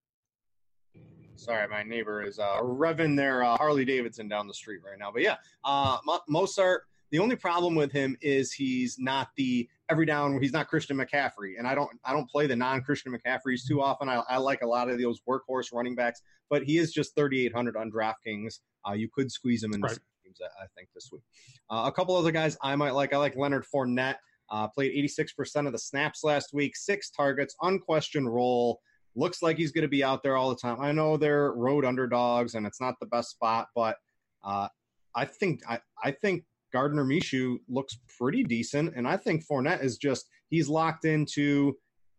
[1.36, 5.12] Sorry, my neighbor is uh, revving their uh, Harley Davidson down the street right now.
[5.12, 6.80] But yeah, uh, Mostert.
[7.12, 10.40] The only problem with him is he's not the every down.
[10.40, 13.82] He's not Christian McCaffrey, and I don't I don't play the non Christian McCaffreys too
[13.82, 14.08] often.
[14.08, 17.76] I, I, like a lot of those workhorse running backs, but he is just 3,800
[17.76, 18.60] on DraftKings.
[18.88, 19.98] Uh, you could squeeze him in right.
[20.24, 20.40] games.
[20.40, 21.20] I, I think this week.
[21.70, 23.12] Uh, a couple other guys I might like.
[23.12, 24.16] I like Leonard Fournette.
[24.50, 28.80] Uh, played 86% of the snaps last week, six targets, unquestioned role.
[29.14, 30.78] Looks like he's going to be out there all the time.
[30.80, 33.96] I know they're road underdogs and it's not the best spot, but
[34.44, 34.68] uh,
[35.14, 39.96] I think I, I think Gardner Minshew looks pretty decent, and I think Fournette is
[39.96, 41.76] just he's locked into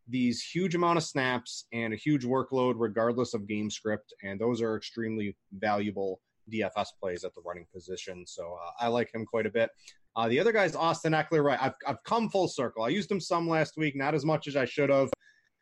[0.07, 4.61] these huge amount of snaps and a huge workload regardless of game script, and those
[4.61, 6.19] are extremely valuable
[6.51, 8.25] DFS plays at the running position.
[8.27, 9.69] So uh, I like him quite a bit.
[10.15, 11.43] Uh, the other guy is Austin Ekeler.
[11.43, 12.83] Right, I've I've come full circle.
[12.83, 15.09] I used him some last week, not as much as I should have.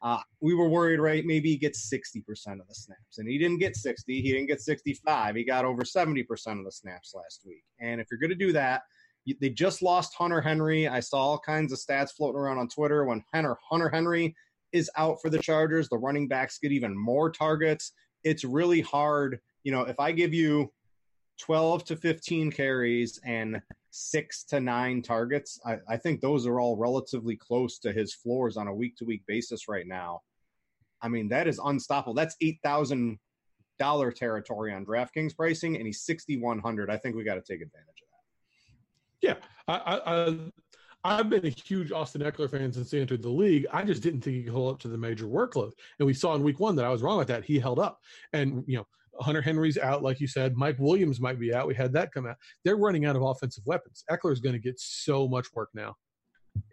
[0.04, 1.26] Uh, we were worried, right?
[1.26, 3.20] Maybe he gets 60% of the snaps.
[3.20, 4.22] And he didn't get 60.
[4.22, 5.36] He didn't get 65.
[5.36, 6.26] He got over 70%
[6.58, 7.64] of the snaps last week.
[7.80, 8.82] And if you're going to do that,
[9.40, 10.88] they just lost Hunter Henry.
[10.88, 14.36] I saw all kinds of stats floating around on Twitter when Hunter, Hunter Henry
[14.72, 15.90] is out for the Chargers.
[15.90, 17.92] The running backs get even more targets.
[18.24, 19.40] It's really hard.
[19.64, 20.72] You know, if I give you
[21.40, 23.62] 12 to 15 carries and
[23.92, 25.60] six to nine targets.
[25.66, 29.06] I, I think those are all relatively close to his floors on a week to
[29.06, 30.22] week basis right now.
[31.02, 32.14] I mean, that is unstoppable.
[32.14, 33.20] That's eight thousand
[33.80, 36.90] dollar territory on DraftKings pricing, and he's sixty one hundred.
[36.90, 39.28] I think we got to take advantage of that.
[39.28, 39.36] Yeah,
[39.68, 40.38] I, I,
[41.04, 43.66] I've been a huge Austin Ekeler fan since he entered the league.
[43.72, 46.36] I just didn't think he could hold up to the major workload, and we saw
[46.36, 47.44] in Week One that I was wrong with that.
[47.44, 48.00] He held up,
[48.34, 48.88] and you know
[49.19, 50.56] Hunter Henry's out, like you said.
[50.56, 51.67] Mike Williams might be out.
[51.67, 52.38] We had that come out.
[52.63, 54.04] They're running out of offensive weapons.
[54.10, 55.95] Ekeler is going to get so much work now.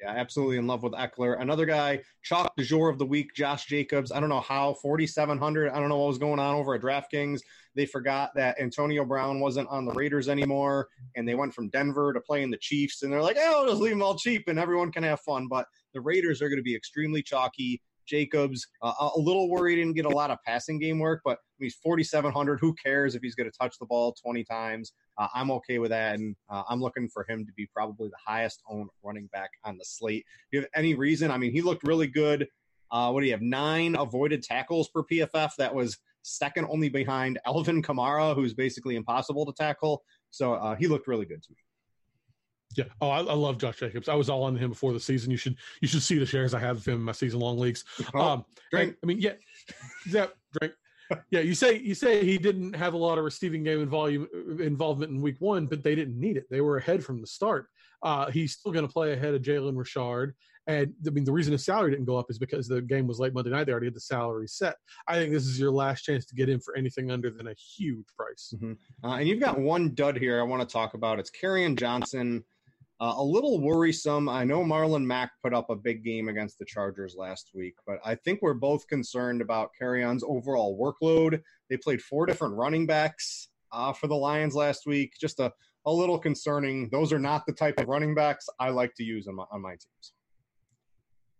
[0.02, 1.40] Yeah, absolutely in love with Ekeler.
[1.40, 4.10] Another guy, chalk du jour of the week, Josh Jacobs.
[4.10, 5.70] I don't know how, 4,700.
[5.70, 7.40] I don't know what was going on over at DraftKings.
[7.76, 12.12] They forgot that Antonio Brown wasn't on the Raiders anymore, and they went from Denver
[12.12, 14.90] to playing the Chiefs, and they're like, oh, just leave them all cheap, and everyone
[14.90, 15.46] can have fun.
[15.48, 17.80] But the Raiders are going to be extremely chalky.
[18.08, 18.66] Jacobs.
[18.82, 21.76] Uh, a little worried he didn't get a lot of passing game work, but he's
[21.76, 22.58] 4,700.
[22.60, 24.92] Who cares if he's going to touch the ball 20 times?
[25.16, 28.16] Uh, I'm okay with that, and uh, I'm looking for him to be probably the
[28.24, 30.24] highest owned running back on the slate.
[30.50, 31.30] Do you have any reason?
[31.30, 32.48] I mean, he looked really good.
[32.90, 33.42] Uh, what do you have?
[33.42, 35.50] Nine avoided tackles per PFF.
[35.58, 40.02] That was second only behind Alvin Kamara, who's basically impossible to tackle.
[40.30, 41.58] So uh, he looked really good to me.
[42.76, 42.84] Yeah.
[43.00, 44.08] Oh, I, I, love Josh Jacobs.
[44.08, 45.30] I was all on him before the season.
[45.30, 47.58] You should you should see the shares I have of him in my season long
[47.58, 47.84] leagues.
[48.14, 48.96] Oh, um, drink.
[49.02, 49.32] I mean, yeah,
[50.10, 50.26] yeah,
[50.58, 50.74] drink.
[51.30, 54.28] Yeah, you say you say he didn't have a lot of receiving game and volume
[54.60, 56.44] involvement in week one, but they didn't need it.
[56.50, 57.66] They were ahead from the start.
[58.02, 60.34] Uh, he's still going to play ahead of Jalen Richard.
[60.68, 63.18] And I mean, the reason his salary didn't go up is because the game was
[63.18, 63.64] late Monday night.
[63.64, 64.76] They already had the salary set.
[65.08, 67.54] I think this is your last chance to get in for anything under than a
[67.54, 68.52] huge price.
[68.54, 68.72] Mm-hmm.
[69.02, 71.18] Uh, and you've got one dud here I want to talk about.
[71.18, 72.44] It's Kerryon Johnson.
[73.00, 74.28] Uh, a little worrisome.
[74.28, 77.98] I know Marlon Mack put up a big game against the Chargers last week, but
[78.04, 81.40] I think we're both concerned about Kerryon's overall workload.
[81.70, 85.12] They played four different running backs uh, for the Lions last week.
[85.20, 85.52] Just a,
[85.86, 86.88] a little concerning.
[86.90, 89.62] Those are not the type of running backs I like to use on my, on
[89.62, 90.12] my teams.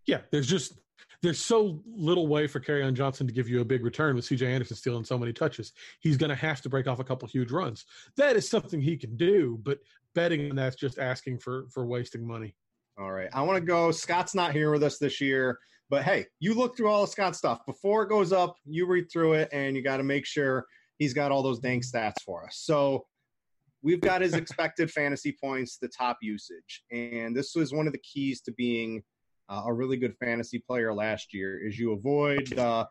[0.07, 0.75] Yeah, there's just
[1.23, 4.47] there's so little way for Kerryon Johnson to give you a big return with CJ
[4.47, 5.73] Anderson stealing so many touches.
[6.01, 7.87] He's going to have to break off a couple huge runs.
[8.17, 9.81] That is something he can do, but
[10.15, 12.55] betting on that's just asking for for wasting money.
[12.99, 13.91] All right, I want to go.
[13.91, 17.39] Scott's not here with us this year, but hey, you look through all of Scott's
[17.39, 18.57] stuff before it goes up.
[18.65, 20.67] You read through it, and you got to make sure
[20.99, 22.61] he's got all those dang stats for us.
[22.63, 23.07] So
[23.83, 28.01] we've got his expected fantasy points, the top usage, and this was one of the
[28.01, 29.03] keys to being
[29.49, 32.87] uh, a really good fantasy player last year is you avoid the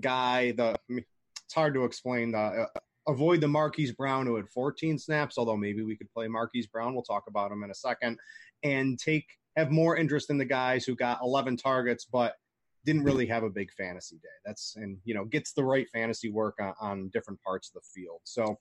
[0.00, 2.66] guy the it's hard to explain the uh,
[3.08, 6.94] avoid the Marquise Brown who had 14 snaps although maybe we could play Marquise Brown.
[6.94, 8.18] We'll talk about him in a second.
[8.62, 12.34] And take have more interest in the guys who got 11 targets but
[12.84, 14.28] didn't really have a big fantasy day.
[14.44, 18.00] That's and you know gets the right fantasy work on, on different parts of the
[18.00, 18.20] field.
[18.24, 18.58] So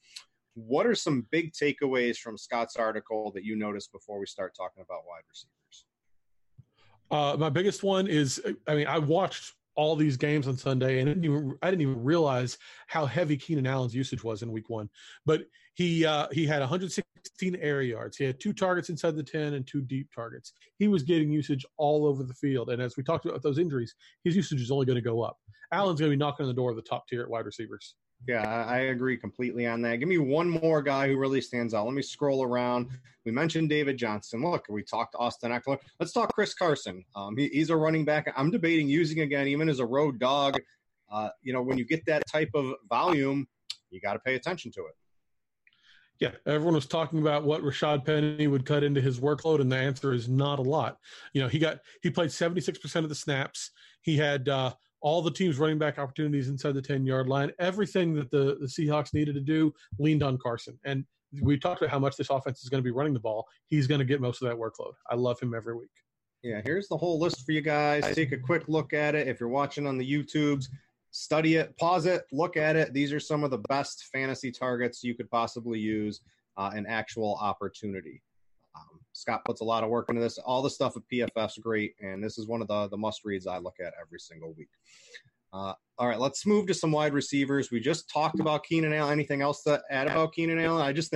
[0.58, 4.84] what are some big takeaways from Scott's article that you noticed before we start talking
[4.84, 5.86] about wide receivers?
[7.12, 11.10] Uh, my biggest one is, I mean, I watched all these games on Sunday, and
[11.10, 14.70] I didn't even I didn't even realize how heavy Keenan Allen's usage was in Week
[14.70, 14.90] One.
[15.26, 15.44] But
[15.76, 18.18] he uh, he had 116 air yards.
[18.18, 20.54] He had two targets inside the 10 and two deep targets.
[20.80, 22.72] He was getting usage all over the field.
[22.72, 25.38] And as we talked about those injuries, his usage is only going to go up.
[25.72, 27.96] Allen's going to be knocking on the door of the top tier at wide receivers.
[28.26, 29.98] Yeah, I agree completely on that.
[29.98, 31.86] Give me one more guy who really stands out.
[31.86, 32.90] Let me scroll around.
[33.26, 34.44] We mentioned David Johnson.
[34.44, 35.78] Look, we talked Austin Ekeler.
[36.00, 37.06] Let's talk Chris Carson.
[37.16, 38.34] Um, he, he's a running back.
[38.36, 40.58] I'm debating using again, even as a road dog.
[41.10, 43.48] Uh, you know, when you get that type of volume,
[43.92, 44.96] you got to pay attention to it.
[46.20, 49.78] Yeah, everyone was talking about what Rashad Penny would cut into his workload, and the
[49.78, 50.98] answer is not a lot.
[51.34, 53.72] You know, he got he played 76% of the snaps.
[54.02, 57.52] He had uh, all the team's running back opportunities inside the 10 yard line.
[57.60, 60.78] Everything that the, the Seahawks needed to do leaned on Carson.
[60.86, 61.06] And
[61.42, 63.48] we talked about how much this offense is going to be running the ball.
[63.68, 64.94] He's going to get most of that workload.
[65.10, 65.90] I love him every week.
[66.44, 68.04] Yeah, here's the whole list for you guys.
[68.16, 69.28] Take a quick look at it.
[69.28, 70.68] If you're watching on the YouTubes,
[71.12, 72.94] study it, pause it, look at it.
[72.94, 76.22] These are some of the best fantasy targets you could possibly use
[76.58, 78.22] uh, in actual opportunity.
[79.18, 80.38] Scott puts a lot of work into this.
[80.38, 83.48] All the stuff at PFF's great, and this is one of the the must reads
[83.48, 84.70] I look at every single week.
[85.54, 87.72] Uh, all right, let's move to some wide receivers.
[87.72, 89.14] We just talked about Keenan Allen.
[89.14, 90.86] Anything else to add about Keenan Allen?
[90.86, 91.16] I just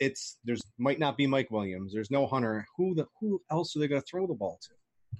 [0.00, 1.92] it's there's might not be Mike Williams.
[1.92, 2.66] There's no Hunter.
[2.76, 5.18] Who the who else are they going to throw the ball to?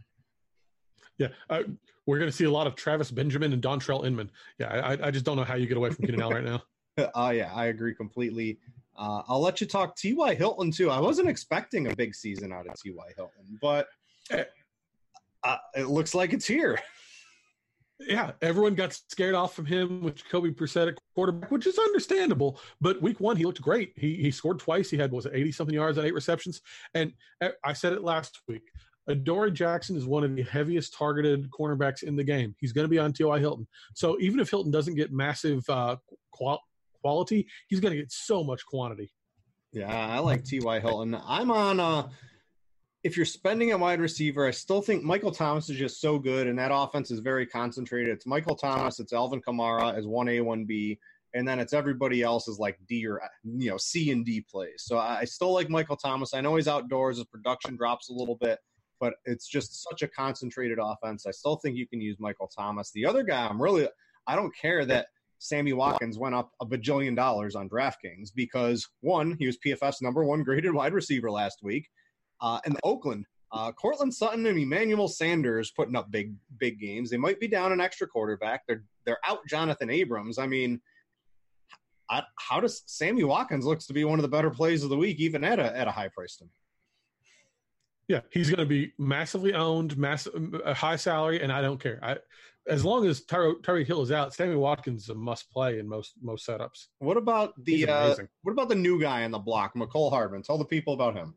[1.19, 1.65] Yeah, uh,
[2.07, 4.31] we're going to see a lot of Travis Benjamin and Dontrelle Inman.
[4.59, 6.63] Yeah, I, I just don't know how you get away from Keenan Allen right now.
[6.99, 8.59] Oh uh, yeah, I agree completely.
[8.99, 10.35] Uh, I'll let you talk T.Y.
[10.35, 10.91] Hilton too.
[10.91, 13.05] I wasn't expecting a big season out of T.Y.
[13.17, 13.87] Hilton, but
[15.45, 16.79] uh, it looks like it's here.
[18.01, 22.61] Yeah, everyone got scared off from him with Jacoby Brissett at quarterback, which is understandable.
[22.81, 23.93] But week one, he looked great.
[23.97, 24.89] He he scored twice.
[24.89, 26.61] He had was it eighty something yards on eight receptions.
[26.95, 28.63] And eh, I said it last week.
[29.09, 32.55] Adoree Jackson is one of the heaviest targeted cornerbacks in the game.
[32.59, 33.39] He's going to be on T.Y.
[33.39, 33.67] Hilton.
[33.95, 35.97] So even if Hilton doesn't get massive uh,
[36.31, 36.63] qual-
[37.01, 39.13] quality, he's going to get so much quantity.
[39.73, 40.81] Yeah, I like T.Y.
[40.81, 41.17] Hilton.
[41.27, 41.81] I'm on.
[41.81, 42.09] Uh,
[43.05, 46.47] if you're spending a wide receiver, I still think Michael Thomas is just so good,
[46.47, 48.13] and that offense is very concentrated.
[48.15, 50.99] It's Michael Thomas, it's Alvin Kamara as one A, one B,
[51.35, 54.79] and then it's everybody else is like D or you know C and D plays.
[54.79, 56.35] So I still like Michael Thomas.
[56.35, 58.59] I know he's outdoors; his production drops a little bit,
[59.01, 61.27] but it's just such a concentrated offense.
[61.27, 62.91] I still think you can use Michael Thomas.
[62.93, 63.89] The other guy, I'm really,
[64.27, 65.07] I don't care that
[65.39, 70.25] Sammy Watkins went up a bajillion dollars on DraftKings because one, he was PFF's number
[70.25, 71.89] one graded wide receiver last week,
[72.41, 77.11] uh, and Oakland, uh, Courtland Sutton and Emmanuel Sanders putting up big big games.
[77.11, 78.63] They might be down an extra quarterback.
[78.67, 80.39] They're they're out Jonathan Abrams.
[80.39, 80.81] I mean,
[82.11, 84.97] I, how does Sammy Watkins looks to be one of the better plays of the
[84.97, 86.51] week, even at a at a high price to me.
[88.09, 90.33] Yeah, he's going to be massively owned, massive,
[90.65, 92.01] a high salary, and I don't care.
[92.03, 92.17] I,
[92.69, 96.15] as long as Tyreek Hill is out, Sammy Watkins is a must play in most
[96.23, 96.87] most setups.
[96.99, 100.43] What about the uh, what about the new guy on the block, Mecole Hardman?
[100.43, 101.35] Tell the people about him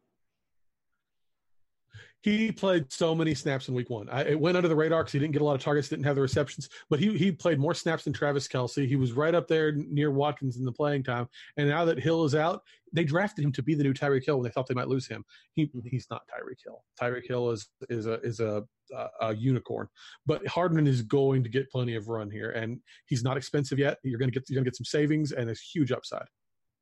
[2.23, 4.07] he played so many snaps in week one.
[4.09, 6.05] I, it went under the radar because he didn't get a lot of targets, didn't
[6.05, 8.87] have the receptions, but he he played more snaps than Travis Kelce.
[8.87, 11.27] He was right up there near Watkins in the playing time.
[11.57, 12.61] And now that Hill is out,
[12.93, 15.07] they drafted him to be the new Tyreek Hill when they thought they might lose
[15.07, 15.25] him.
[15.53, 15.79] He mm-hmm.
[15.83, 16.83] he's not Tyreek Hill.
[17.01, 18.63] Tyreek Hill is is a is a,
[18.95, 19.87] a, a unicorn.
[20.27, 23.97] But Hardman is going to get plenty of run here, and he's not expensive yet.
[24.03, 26.25] You're gonna get you're gonna get some savings and a huge upside.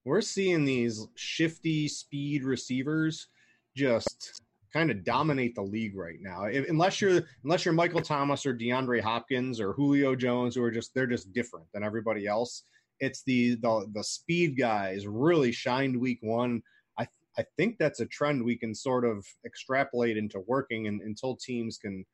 [0.03, 3.27] We're seeing these shifty speed receivers
[3.75, 6.45] just kind of dominate the league right now.
[6.45, 10.71] If, unless you're unless you're Michael Thomas or DeAndre Hopkins or Julio Jones, who are
[10.71, 12.63] just they're just different than everybody else.
[12.99, 16.61] It's the the the speed guys really shined week one.
[16.97, 21.35] I I think that's a trend we can sort of extrapolate into working and, until
[21.35, 22.05] teams can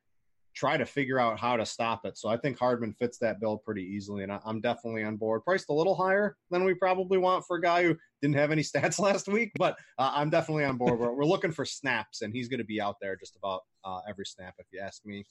[0.55, 2.17] try to figure out how to stop it.
[2.17, 5.43] So I think Hardman fits that bill pretty easily, and I, am definitely on board.
[5.43, 8.61] Priced a little higher than we probably want for a guy who didn't have any
[8.63, 10.99] stats last week, but uh, I'm definitely on board.
[10.99, 13.99] We're, we're, looking for snaps, and he's going to be out there just about uh,
[14.07, 15.25] every snap, if you ask me.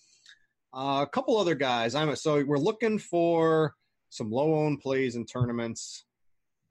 [0.74, 1.94] Uh, a couple other guys.
[1.94, 3.74] I'm so we're looking for
[4.10, 6.04] some low owned plays in tournaments.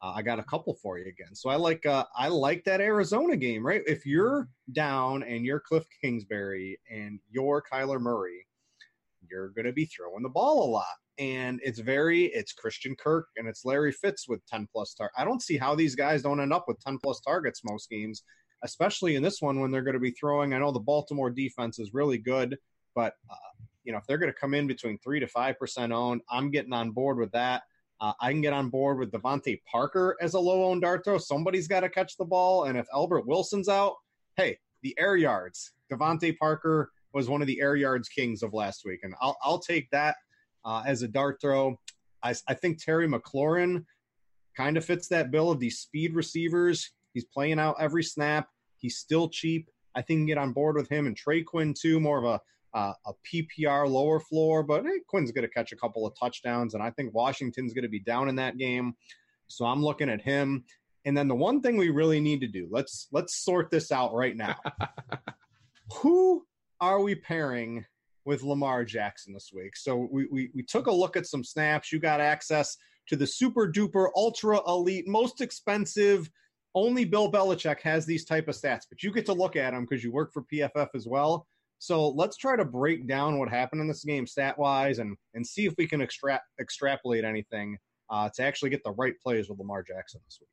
[0.04, 1.34] Uh, I got a couple for you again.
[1.34, 3.82] So I like uh, I like that Arizona game, right?
[3.88, 8.46] If you're down and you're Cliff Kingsbury and you're Kyler Murray,
[9.30, 10.86] you're going to be throwing the ball a lot.
[11.20, 15.10] And it's very it's Christian Kirk and it's Larry Fitz with 10 plus tar.
[15.18, 18.24] I don't see how these guys don't end up with 10 plus targets most games,
[18.62, 20.54] especially in this one when they're going to be throwing.
[20.54, 22.58] I know the Baltimore defense is really good,
[22.94, 23.36] but uh,
[23.86, 26.52] you know if they're going to come in between three to five percent owned, I'm
[26.52, 27.64] getting on board with that.
[28.04, 31.18] Uh, I can get on board with DeVante Parker as a low owned dart throw.
[31.18, 32.66] Somebody's got to catch the ball.
[32.66, 33.96] And if Albert Wilson's out,
[34.36, 35.72] hey, the air yards.
[35.90, 39.00] DeVante Parker was one of the air yards kings of last week.
[39.04, 40.18] And I'll, I'll take that
[40.66, 41.80] uh, as a dart throw.
[42.22, 43.86] I, I think Terry McLaurin
[44.58, 46.92] kind of fits that bill of these speed receivers.
[47.14, 48.50] He's playing out every snap.
[48.80, 49.70] He's still cheap.
[49.96, 52.26] I think you can get on board with him and Trey Quinn too, more of
[52.26, 52.42] a
[52.74, 56.74] uh, a PPR lower floor, but hey, Quinn's going to catch a couple of touchdowns,
[56.74, 58.96] and I think Washington's going to be down in that game.
[59.48, 60.64] So I'm looking at him.
[61.06, 64.14] And then the one thing we really need to do let's let's sort this out
[64.14, 64.56] right now.
[65.98, 66.46] Who
[66.80, 67.86] are we pairing
[68.26, 69.76] with Lamar Jackson this week?
[69.76, 71.92] So we, we we took a look at some snaps.
[71.92, 72.78] You got access
[73.08, 76.30] to the super duper ultra elite, most expensive.
[76.74, 79.86] Only Bill Belichick has these type of stats, but you get to look at them
[79.88, 81.46] because you work for PFF as well.
[81.80, 85.46] So let's try to break down what happened in this game stat wise and and
[85.46, 87.78] see if we can extra- extrapolate anything
[88.10, 90.50] uh, to actually get the right plays with Lamar Jackson this week.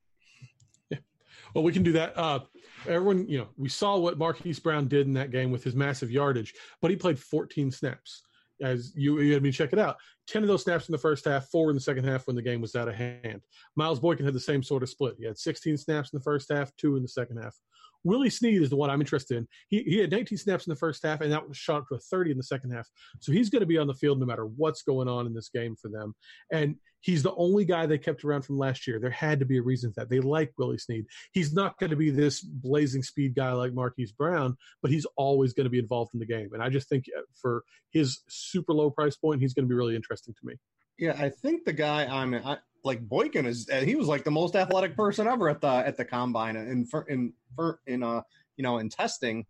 [1.55, 2.17] Well, we can do that.
[2.17, 2.41] Uh,
[2.87, 6.11] everyone, you know, we saw what Marquise Brown did in that game with his massive
[6.11, 8.23] yardage, but he played 14 snaps.
[8.63, 9.97] As you, you had me check it out,
[10.29, 12.43] 10 of those snaps in the first half, four in the second half when the
[12.43, 13.41] game was out of hand.
[13.75, 15.17] Miles Boykin had the same sort of split.
[15.19, 17.57] He had 16 snaps in the first half, two in the second half.
[18.05, 19.49] Willie Snead is the one I'm interested in.
[19.69, 21.97] He, he had 19 snaps in the first half, and that was shot up to
[21.97, 22.89] a 30 in the second half.
[23.21, 25.49] So he's going to be on the field no matter what's going on in this
[25.49, 26.15] game for them.
[26.53, 28.99] And he's the only guy they kept around from last year.
[28.99, 30.11] There had to be a reason for that.
[30.11, 31.07] They like Willie Snead.
[31.33, 35.53] He's not going to be this blazing speed guy like Marquise Brown, but he's always
[35.53, 36.51] going to be involved in the game.
[36.53, 39.75] And I just think uh, for his super low price point, he's going to be
[39.75, 40.55] really interesting to me.
[40.99, 44.31] Yeah, I think the guy I'm I, like Boykin is uh, he was like the
[44.31, 48.23] most athletic person ever at the at the combine in in in, in uh
[48.57, 49.45] you know in testing,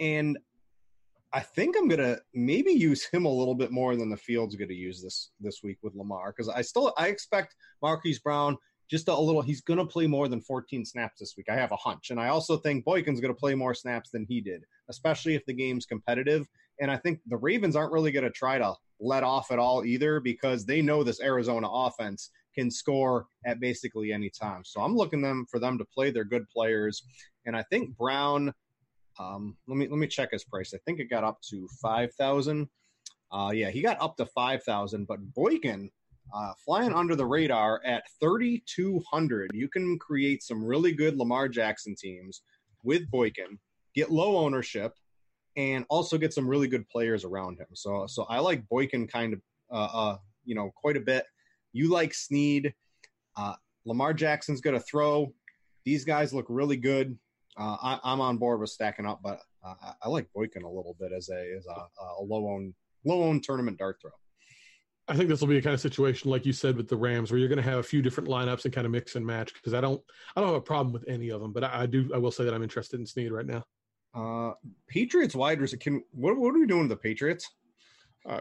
[0.00, 0.38] and
[1.32, 4.72] I think I'm gonna maybe use him a little bit more than the field's gonna
[4.72, 8.56] use this this week with Lamar because I still I expect Marquise Brown
[8.88, 9.42] just a, a, little.
[9.42, 11.46] He's gonna play more than 14 snaps this week.
[11.50, 14.40] I have a hunch, and I also think Boykin's gonna play more snaps than he
[14.40, 16.46] did, especially if the game's competitive.
[16.80, 20.20] And I think the Ravens aren't really gonna try to let off at all either
[20.20, 24.62] because they know this Arizona offense can score at basically any time.
[24.64, 27.04] So I'm looking them for them to play their good players,
[27.46, 28.52] and I think Brown.
[29.20, 30.72] Um, let me let me check his price.
[30.74, 32.68] I think it got up to five thousand.
[33.30, 35.90] Uh, yeah, he got up to five thousand, but Boykin
[36.34, 39.50] uh, flying under the radar at thirty two hundred.
[39.54, 42.42] You can create some really good Lamar Jackson teams
[42.82, 43.58] with Boykin,
[43.94, 44.94] get low ownership,
[45.56, 47.68] and also get some really good players around him.
[47.74, 49.40] So so I like Boykin kind of
[49.70, 51.24] uh, uh you know quite a bit.
[51.72, 52.74] You like Snead.
[53.36, 53.54] Uh,
[53.84, 55.32] Lamar Jackson's going to throw.
[55.84, 57.18] These guys look really good.
[57.56, 60.96] Uh, I, am on board with stacking up, but uh, I like Boykin a little
[61.00, 64.12] bit as a as a, a low own low own tournament dart throw.
[65.08, 67.30] I think this will be a kind of situation like you said with the Rams,
[67.30, 69.54] where you're going to have a few different lineups and kind of mix and match.
[69.54, 70.02] Because I don't,
[70.36, 72.30] I don't have a problem with any of them, but I, I do, I will
[72.30, 73.64] say that I'm interested in Snead right now.
[74.14, 74.52] Uh,
[74.86, 75.80] Patriots wide receiver.
[75.80, 77.48] Can what, what are we doing to the Patriots?
[78.28, 78.40] Uh,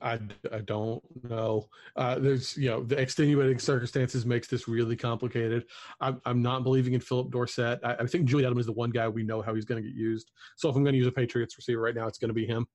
[0.00, 0.18] I,
[0.50, 1.68] I don't know.
[1.96, 5.66] Uh, there's you know the extenuating circumstances makes this really complicated.
[6.00, 7.80] I'm, I'm not believing in Phillip Dorsett.
[7.84, 9.88] I, I think Julian Edelman is the one guy we know how he's going to
[9.88, 10.30] get used.
[10.56, 12.46] So if I'm going to use a Patriots receiver right now, it's going to be
[12.46, 12.66] him.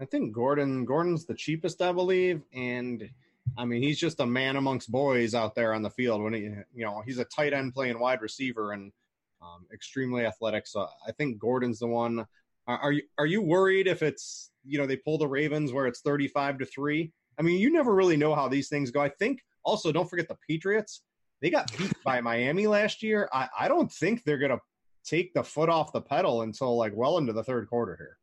[0.00, 3.08] I think Gordon Gordon's the cheapest, I believe, and
[3.56, 6.22] I mean he's just a man amongst boys out there on the field.
[6.22, 8.92] When he you know he's a tight end playing wide receiver and
[9.42, 10.66] um, extremely athletic.
[10.66, 12.26] So I think Gordon's the one.
[12.66, 15.86] Are, are you are you worried if it's you know they pull the Ravens where
[15.86, 17.12] it's 35 to 3.
[17.38, 19.00] I mean, you never really know how these things go.
[19.00, 21.02] I think also don't forget the Patriots.
[21.40, 23.28] They got beat by Miami last year.
[23.32, 24.58] I, I don't think they're gonna
[25.04, 28.18] take the foot off the pedal until like well into the third quarter here.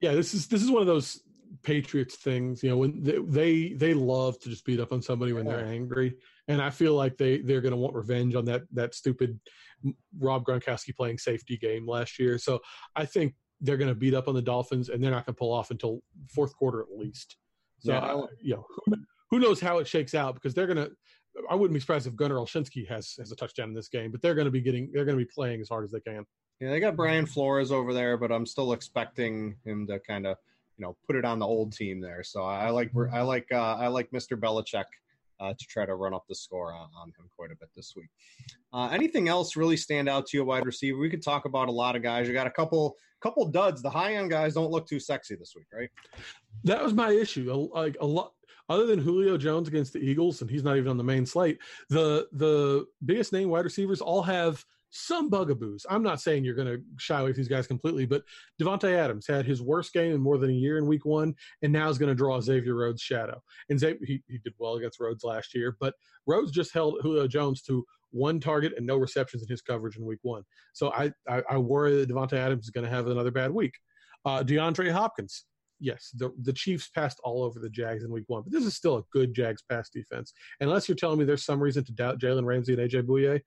[0.00, 1.20] Yeah, this is this is one of those
[1.62, 5.32] Patriots things, you know, when they they, they love to just beat up on somebody
[5.32, 6.16] when they're angry,
[6.48, 9.38] and I feel like they they're going to want revenge on that that stupid
[10.18, 12.38] Rob Gronkowski playing safety game last year.
[12.38, 12.60] So
[12.96, 15.38] I think they're going to beat up on the Dolphins, and they're not going to
[15.38, 17.36] pull off until fourth quarter at least.
[17.80, 18.00] So, yeah.
[18.00, 18.94] I, you know, who,
[19.30, 20.90] who, knows how it shakes out because they're going to.
[21.50, 24.22] I wouldn't be surprised if Gunner Olszewski has has a touchdown in this game, but
[24.22, 26.24] they're going to be getting they're going to be playing as hard as they can.
[26.60, 30.36] Yeah, they got Brian Flores over there, but I'm still expecting him to kind of
[30.78, 32.22] you know put it on the old team there.
[32.22, 34.38] So I like I like uh, I like Mr.
[34.38, 34.84] Belichick
[35.40, 37.94] uh, to try to run up the score on, on him quite a bit this
[37.96, 38.08] week.
[38.72, 40.98] Uh, anything else really stand out to you, wide receiver?
[40.98, 42.28] We could talk about a lot of guys.
[42.28, 43.80] You got a couple couple duds.
[43.80, 45.88] The high end guys don't look too sexy this week, right?
[46.64, 47.68] That was my issue.
[47.74, 48.32] Like a lot,
[48.68, 51.58] other than Julio Jones against the Eagles, and he's not even on the main slate.
[51.88, 55.84] The the biggest name wide receivers all have some bugaboos.
[55.90, 58.22] I'm not saying you're going to shy away from these guys completely, but
[58.62, 61.72] Davante Adams had his worst game in more than a year in Week One, and
[61.72, 63.42] now is going to draw Xavier Rhodes' shadow.
[63.70, 65.94] And Xavier, he, he did well against Rhodes last year, but
[66.26, 67.84] Rhodes just held Julio Jones to
[68.14, 70.42] one target and no receptions in his coverage in Week One.
[70.72, 73.74] So I I, I worry that Davante Adams is going to have another bad week.
[74.24, 75.44] Uh, DeAndre Hopkins
[75.80, 78.74] yes, the the Chiefs passed all over the Jags in Week One, but this is
[78.74, 80.32] still a good Jags pass defense.
[80.60, 83.40] Unless you're telling me there's some reason to doubt Jalen Ramsey and AJ Bouye,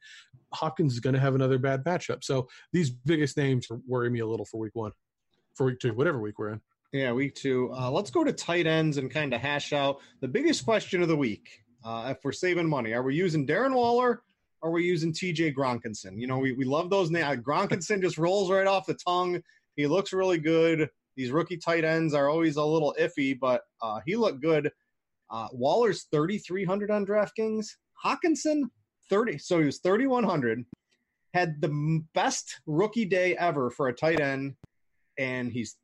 [0.54, 2.24] Hopkins is going to have another bad matchup.
[2.24, 4.92] So these biggest names worry me a little for Week One,
[5.56, 6.62] for Week Two, whatever week we're in.
[6.94, 7.72] Yeah, Week Two.
[7.74, 11.08] Uh, let's go to tight ends and kind of hash out the biggest question of
[11.08, 11.64] the week.
[11.84, 14.22] Uh, if we're saving money, are we using Darren Waller?
[14.64, 16.20] Are we using TJ Gronkinson?
[16.20, 17.44] You know, we, we love those names.
[17.44, 19.42] Gronkinson just rolls right off the tongue.
[19.76, 20.90] He looks really good.
[21.16, 24.72] These rookie tight ends are always a little iffy, but uh, he looked good.
[25.30, 27.68] Uh, Waller's 3,300 on DraftKings.
[28.04, 28.64] Hockenson,
[29.10, 29.38] 30.
[29.40, 30.64] So he was 3,100.
[31.34, 34.56] Had the best rookie day ever for a tight end,
[35.18, 35.76] and he's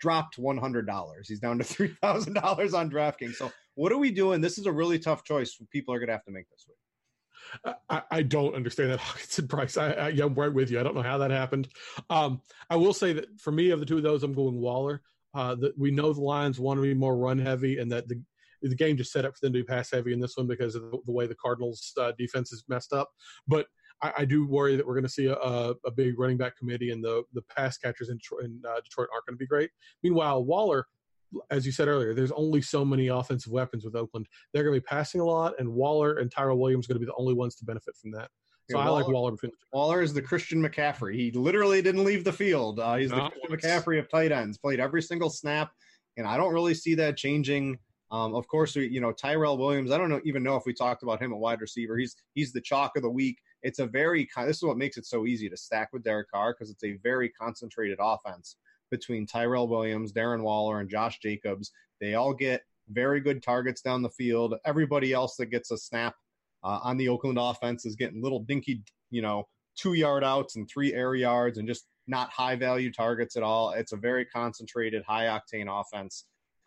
[0.00, 1.26] dropped $100.
[1.26, 3.34] He's down to $3,000 on DraftKings.
[3.34, 4.40] So what are we doing?
[4.40, 6.76] This is a really tough choice people are going to have to make this week.
[7.88, 9.76] I, I, don't understand that Hockenson price.
[9.76, 10.80] I, I, am right with you.
[10.80, 11.68] I don't know how that happened.
[12.10, 15.02] Um, I will say that for me, of the two of those, I'm going Waller.
[15.34, 18.20] Uh, that we know the Lions want to be more run heavy, and that the
[18.62, 20.74] the game just set up for them to be pass heavy in this one because
[20.74, 23.08] of the, the way the Cardinals' uh, defense is messed up.
[23.46, 23.66] But
[24.02, 26.90] I, I do worry that we're going to see a, a, big running back committee,
[26.90, 29.70] and the the pass catchers in, in uh, Detroit aren't going to be great.
[30.02, 30.86] Meanwhile, Waller
[31.50, 34.26] as you said earlier, there's only so many offensive weapons with Oakland.
[34.52, 37.06] They're going to be passing a lot, and Waller and Tyrell Williams are going to
[37.06, 38.28] be the only ones to benefit from that.
[38.70, 39.52] So yeah, I Waller, like Waller between.
[39.72, 41.14] Waller is the Christian McCaffrey.
[41.14, 42.80] He literally didn't leave the field.
[42.80, 44.58] Uh, he's the Christian McCaffrey of tight ends.
[44.58, 45.72] Played every single snap,
[46.16, 47.78] and I don't really see that changing.
[48.10, 49.90] Um, of course, we, you know Tyrell Williams.
[49.90, 51.96] I don't know, even know if we talked about him at wide receiver.
[51.96, 53.38] He's he's the chalk of the week.
[53.62, 56.52] It's a very this is what makes it so easy to stack with Derek Carr
[56.52, 58.56] because it's a very concentrated offense
[58.90, 61.72] between Tyrell Williams, Darren Waller, and Josh Jacobs.
[62.00, 64.54] They all get very good targets down the field.
[64.64, 66.14] Everybody else that gets a snap
[66.64, 70.68] uh, on the Oakland offense is getting little dinky, you know, two yard outs and
[70.68, 73.70] three air yards and just not high value targets at all.
[73.70, 76.24] It's a very concentrated, high octane offense.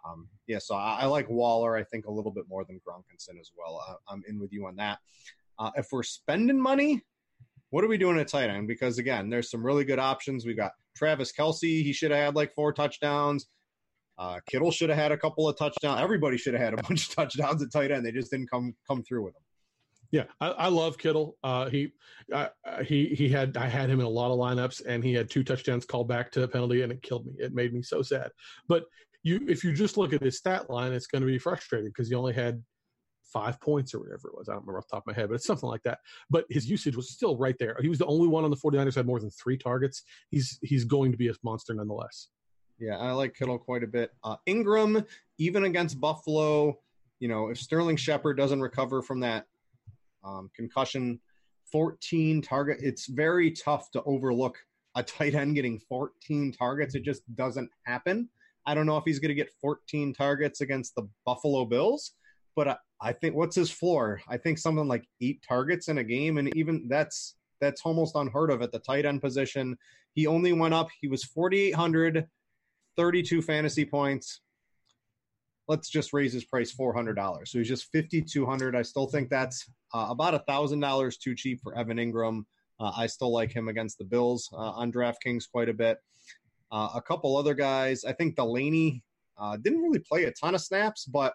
[0.08, 3.40] Um, yeah, so I, I, like Waller, I think, a little bit more than Gronkinson
[3.40, 3.84] as well.
[3.88, 5.00] Uh, I'm in with you on that.
[5.60, 7.04] Uh, if we're spending money,
[7.72, 8.68] what are we doing at tight end?
[8.68, 10.46] Because again, there's some really good options.
[10.46, 11.84] We've got Travis Kelce.
[11.84, 13.48] He should have had like four touchdowns.
[14.18, 16.00] Uh, Kittle should have had a couple of touchdowns.
[16.00, 18.06] Everybody should have had a bunch of touchdowns at tight end.
[18.06, 19.42] They just didn't come come through with them.
[20.12, 21.38] Yeah, I, I love Kittle.
[21.42, 21.94] Uh, he
[22.34, 22.48] uh,
[22.86, 25.44] he he had I had him in a lot of lineups, and he had two
[25.44, 27.34] touchdowns called back to a penalty, and it killed me.
[27.40, 28.30] It made me so sad.
[28.68, 28.84] But
[29.24, 32.10] you, if you just look at his stat line, it's going to be frustrating because
[32.10, 32.62] he only had
[33.32, 34.50] five points or whatever it was.
[34.50, 36.00] I don't remember off the top of my head, but it's something like that.
[36.30, 37.78] But his usage was still right there.
[37.82, 40.04] He was the only one on the 49ers had more than three targets.
[40.30, 42.30] He's he's going to be a monster nonetheless.
[42.80, 44.12] Yeah, I like Kittle quite a bit.
[44.24, 45.06] Uh, Engram,
[45.38, 46.80] even against Buffalo,
[47.20, 49.46] you know, if Sterling Shepard doesn't recover from that
[50.24, 51.20] um, concussion,
[51.72, 54.58] 14 target, it's very tough to overlook
[54.96, 56.96] a tight end getting 14 targets.
[56.96, 58.30] It just doesn't happen.
[58.66, 62.14] I don't know if he's going to get 14 targets against the Buffalo Bills,
[62.56, 64.22] but I, I think what's his floor?
[64.28, 68.52] I think something like eight targets in a game, and even that's that's almost unheard
[68.52, 69.78] of at the tight end position.
[70.14, 70.90] He only went up.
[71.00, 72.28] He was 4,800,
[72.98, 74.42] 32 fantasy points.
[75.68, 77.48] Let's just raise his price $400.
[77.48, 78.76] So he's just 5,200.
[78.76, 82.44] I still think that's uh, about a $1,000 too cheap for Evan Engram.
[82.80, 86.00] Uh, I still like him against the Bills uh, on DraftKings quite a bit.
[86.72, 88.04] Uh, a couple other guys.
[88.04, 89.02] I think Delanie
[89.38, 91.34] uh, didn't really play a ton of snaps, but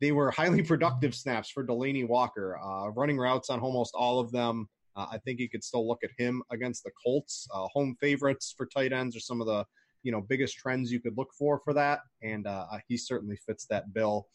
[0.00, 4.32] they were highly productive snaps for Delanie Walker, uh, running routes on almost all of
[4.32, 4.68] them.
[4.96, 7.46] Uh, I think you could still look at him against the Colts.
[7.54, 9.64] Uh, home favorites for tight ends are some of the
[10.02, 13.66] you know biggest trends you could look for for that, and uh, he certainly fits
[13.66, 14.26] that bill.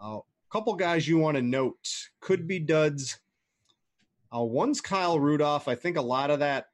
[0.00, 0.18] A uh,
[0.52, 1.88] couple guys you want to note
[2.20, 3.18] could be duds.
[4.34, 5.68] Uh, one's Kyle Rudolph.
[5.68, 6.66] I think a lot of that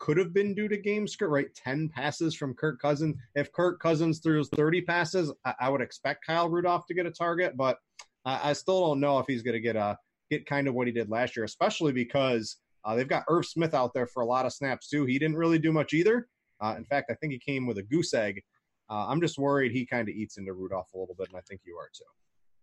[0.00, 1.54] could have been due to game script, right?
[1.54, 3.16] 10 passes from Kirk Cousins.
[3.36, 7.10] If Kirk Cousins throws 30 passes, I, I would expect Kyle Rudolph to get a
[7.10, 7.78] target, but
[8.24, 9.96] I, I still don't know if he's going to get a
[10.30, 13.74] get kind of what he did last year, especially because uh, they've got Irv Smith
[13.74, 15.04] out there for a lot of snaps too.
[15.04, 16.28] He didn't really do much either.
[16.60, 18.42] Uh, in fact, I think he came with a goose egg.
[18.88, 21.42] Uh, I'm just worried he kind of eats into Rudolph a little bit, and I
[21.42, 22.04] think you are too.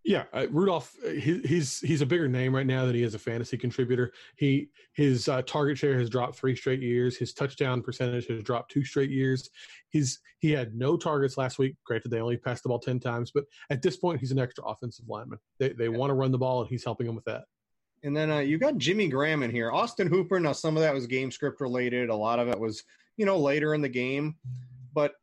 [0.08, 3.14] Yeah, uh, Rudolph, uh, he, he's he's a bigger name right now than he is
[3.14, 4.14] a fantasy contributor.
[4.38, 7.18] He his uh, target share has dropped three straight years.
[7.18, 9.50] His touchdown percentage has dropped two straight years.
[9.90, 11.76] He's he had no targets last week.
[11.86, 14.64] Granted, they only passed the ball ten times, but at this point, he's an extra
[14.64, 15.40] offensive lineman.
[15.60, 15.98] They they yeah.
[15.98, 17.44] want to run the ball, and he's helping them with that.
[18.04, 19.74] And then uh, you got Jimmy Graham in here.
[19.74, 20.40] Austin Hooper.
[20.40, 22.08] Now some of that was game script related.
[22.08, 22.82] A lot of it was
[23.18, 24.38] you know later in the game,
[24.94, 25.16] but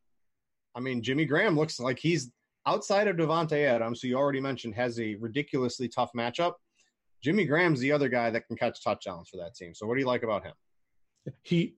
[0.75, 2.29] I mean Jimmy Graham looks like he's
[2.65, 6.53] outside of Davante Adams, who you already mentioned has a ridiculously tough matchup,
[7.21, 9.73] Jimmy Graham's the other guy that can catch touchdowns for that team.
[9.73, 10.53] So what do you like about him?
[11.41, 11.75] He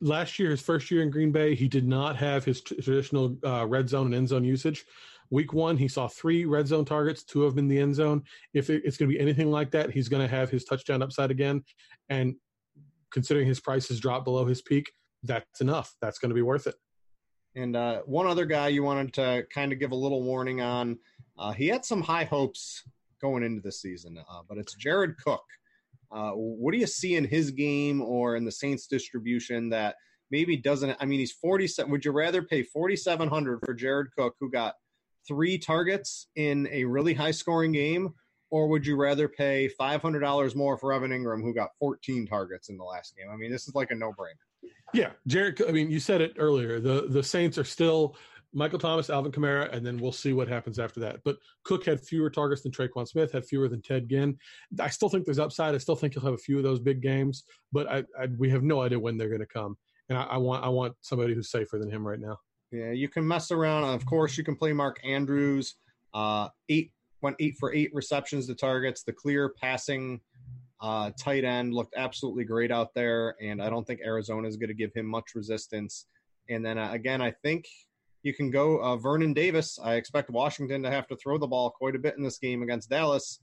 [0.00, 3.66] last year, his first year in Green Bay, he did not have his traditional uh,
[3.66, 4.84] red zone and end zone usage.
[5.30, 8.22] Week one, he saw three red zone targets, two of them in the end zone.
[8.52, 11.02] If it, it's going to be anything like that, he's going to have his touchdown
[11.02, 11.64] upside again.
[12.08, 12.34] And
[13.10, 14.92] considering his price has dropped below his peak,
[15.22, 15.94] that's enough.
[16.02, 16.74] That's going to be worth it.
[17.56, 20.98] And uh, one other guy you wanted to kind of give a little warning on.
[21.38, 22.82] Uh, he had some high hopes
[23.20, 25.44] going into the season, uh, but it's Jared Cook.
[26.12, 29.96] Uh, what do you see in his game or in the Saints distribution that
[30.30, 30.96] maybe doesn't?
[31.00, 31.90] I mean, he's forty-seven.
[31.90, 34.74] Would you rather pay forty-seven hundred for Jared Cook, who got
[35.26, 38.14] three targets in a really high-scoring game,
[38.50, 42.26] or would you rather pay five hundred dollars more for Evan Engram, who got fourteen
[42.26, 43.26] targets in the last game?
[43.32, 44.44] I mean, this is like a no-brainer.
[44.92, 45.60] Yeah, Jared.
[45.68, 46.80] I mean, you said it earlier.
[46.80, 48.16] The the Saints are still
[48.54, 51.20] Michael Thomas, Alvin Kamara, and then we'll see what happens after that.
[51.24, 54.38] But Cook had fewer targets than Tre'Quan Smith, had fewer than Ted Ginn.
[54.80, 55.74] I still think there's upside.
[55.74, 58.48] I still think he'll have a few of those big games, but I, I, we
[58.50, 59.76] have no idea when they're going to come.
[60.08, 62.38] And I, I, want I want somebody who's safer than him right now.
[62.70, 63.84] Yeah, you can mess around.
[63.84, 65.74] Of course, you can play Mark Andrews.
[66.12, 66.92] Uh, eight
[67.22, 69.02] went eight for eight receptions to targets.
[69.02, 70.20] The clear passing
[70.84, 74.68] uh, tight end looked absolutely great out there, and I don't think Arizona is going
[74.68, 76.04] to give him much resistance.
[76.50, 77.64] And then uh, again, I think
[78.22, 79.78] you can go uh, Vernon Davis.
[79.82, 82.62] I expect Washington to have to throw the ball quite a bit in this game
[82.62, 83.40] against Dallas.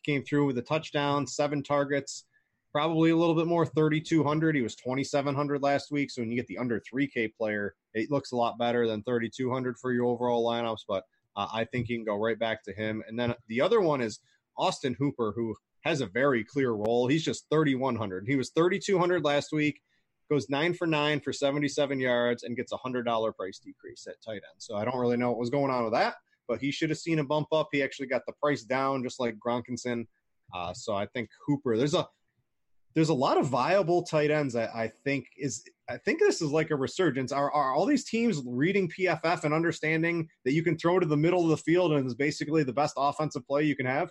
[0.00, 2.24] He came through with a touchdown, seven targets,
[2.72, 4.56] probably a little bit more, 3,200.
[4.56, 6.10] He was 2,700 last week.
[6.10, 9.76] So when you get the under 3K player, it looks a lot better than 3,200
[9.78, 10.84] for your overall lineups.
[10.88, 11.04] But
[11.36, 13.02] uh, I think you can go right back to him.
[13.06, 14.20] And then the other one is
[14.56, 15.54] Austin Hooper, who
[15.88, 17.08] has a very clear role.
[17.08, 18.26] He's just 3,100.
[18.26, 19.80] He was 3,200 last week
[20.28, 24.22] goes nine for nine for 77 yards and gets a hundred dollar price decrease at
[24.24, 24.58] tight end.
[24.58, 26.16] So I don't really know what was going on with that,
[26.46, 27.68] but he should have seen a bump up.
[27.72, 30.06] He actually got the price down, just like Gronkinson.
[30.54, 31.76] Uh, so I think Hooper.
[31.76, 32.06] There's a
[32.94, 34.56] there's a lot of viable tight ends.
[34.56, 37.32] I, I think is I think this is like a resurgence.
[37.32, 41.16] Are, are all these teams reading PFF and understanding that you can throw to the
[41.16, 44.10] middle of the field and is basically the best offensive play you can have?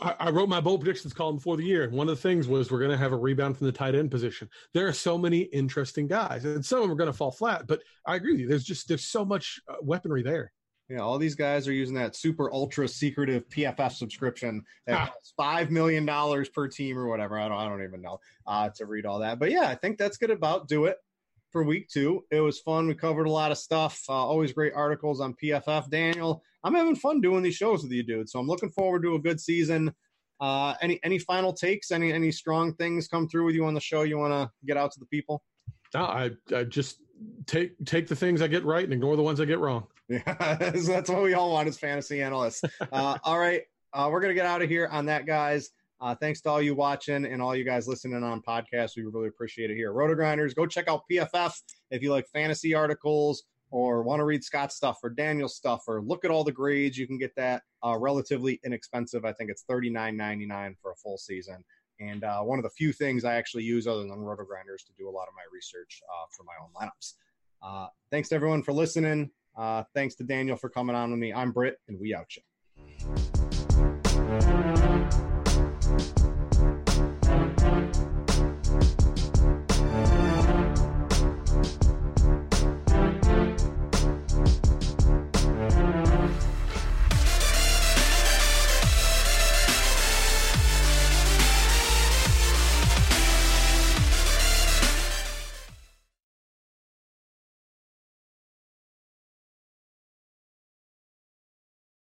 [0.00, 2.70] I, I wrote my bold predictions column before the year, one of the things was
[2.70, 4.48] we're going to have a rebound from the tight end position.
[4.72, 7.66] There are so many interesting guys, and some of them are going to fall flat.
[7.66, 8.48] But I agree with you.
[8.48, 10.52] There's just there's so much uh, weaponry there.
[10.88, 15.70] Yeah, all these guys are using that super ultra secretive PFF subscription that costs five
[15.70, 17.38] million dollars per team or whatever.
[17.38, 19.38] I don't, I don't even know uh, to read all that.
[19.38, 20.96] But yeah, I think that's gonna about do it
[21.50, 22.24] for week two.
[22.30, 22.86] It was fun.
[22.86, 24.02] We covered a lot of stuff.
[24.08, 25.90] Uh, always great articles on PFF.
[25.90, 28.30] Daniel, I'm having fun doing these shows with you, dude.
[28.30, 29.92] So I'm looking forward to a good season.
[30.40, 31.90] Uh, any any final takes?
[31.90, 34.02] Any any strong things come through with you on the show?
[34.02, 35.42] You want to get out to the people?
[35.94, 37.02] No, I, I just
[37.46, 39.86] take take the things I get right and ignore the ones I get wrong.
[40.08, 42.62] Yeah, that's what we all want as fantasy analysts.
[42.92, 45.70] Uh, all right, uh, we're gonna get out of here on that, guys.
[46.00, 48.96] Uh, thanks to all you watching and all you guys listening on podcasts.
[48.96, 49.92] We really appreciate it here.
[49.92, 54.76] RotoGrinders, go check out PFF if you like fantasy articles or want to read Scott's
[54.76, 56.96] stuff or Daniel's stuff or look at all the grades.
[56.96, 59.24] You can get that uh, relatively inexpensive.
[59.24, 61.64] I think it's thirty nine ninety nine for a full season.
[62.00, 65.08] And uh, one of the few things I actually use other than RotoGrinders to do
[65.08, 67.14] a lot of my research uh, for my own lineups.
[67.60, 69.30] Uh, thanks to everyone for listening.
[69.58, 71.32] Uh, thanks to Daniel for coming on with me.
[71.32, 72.42] I'm Britt, and we out you.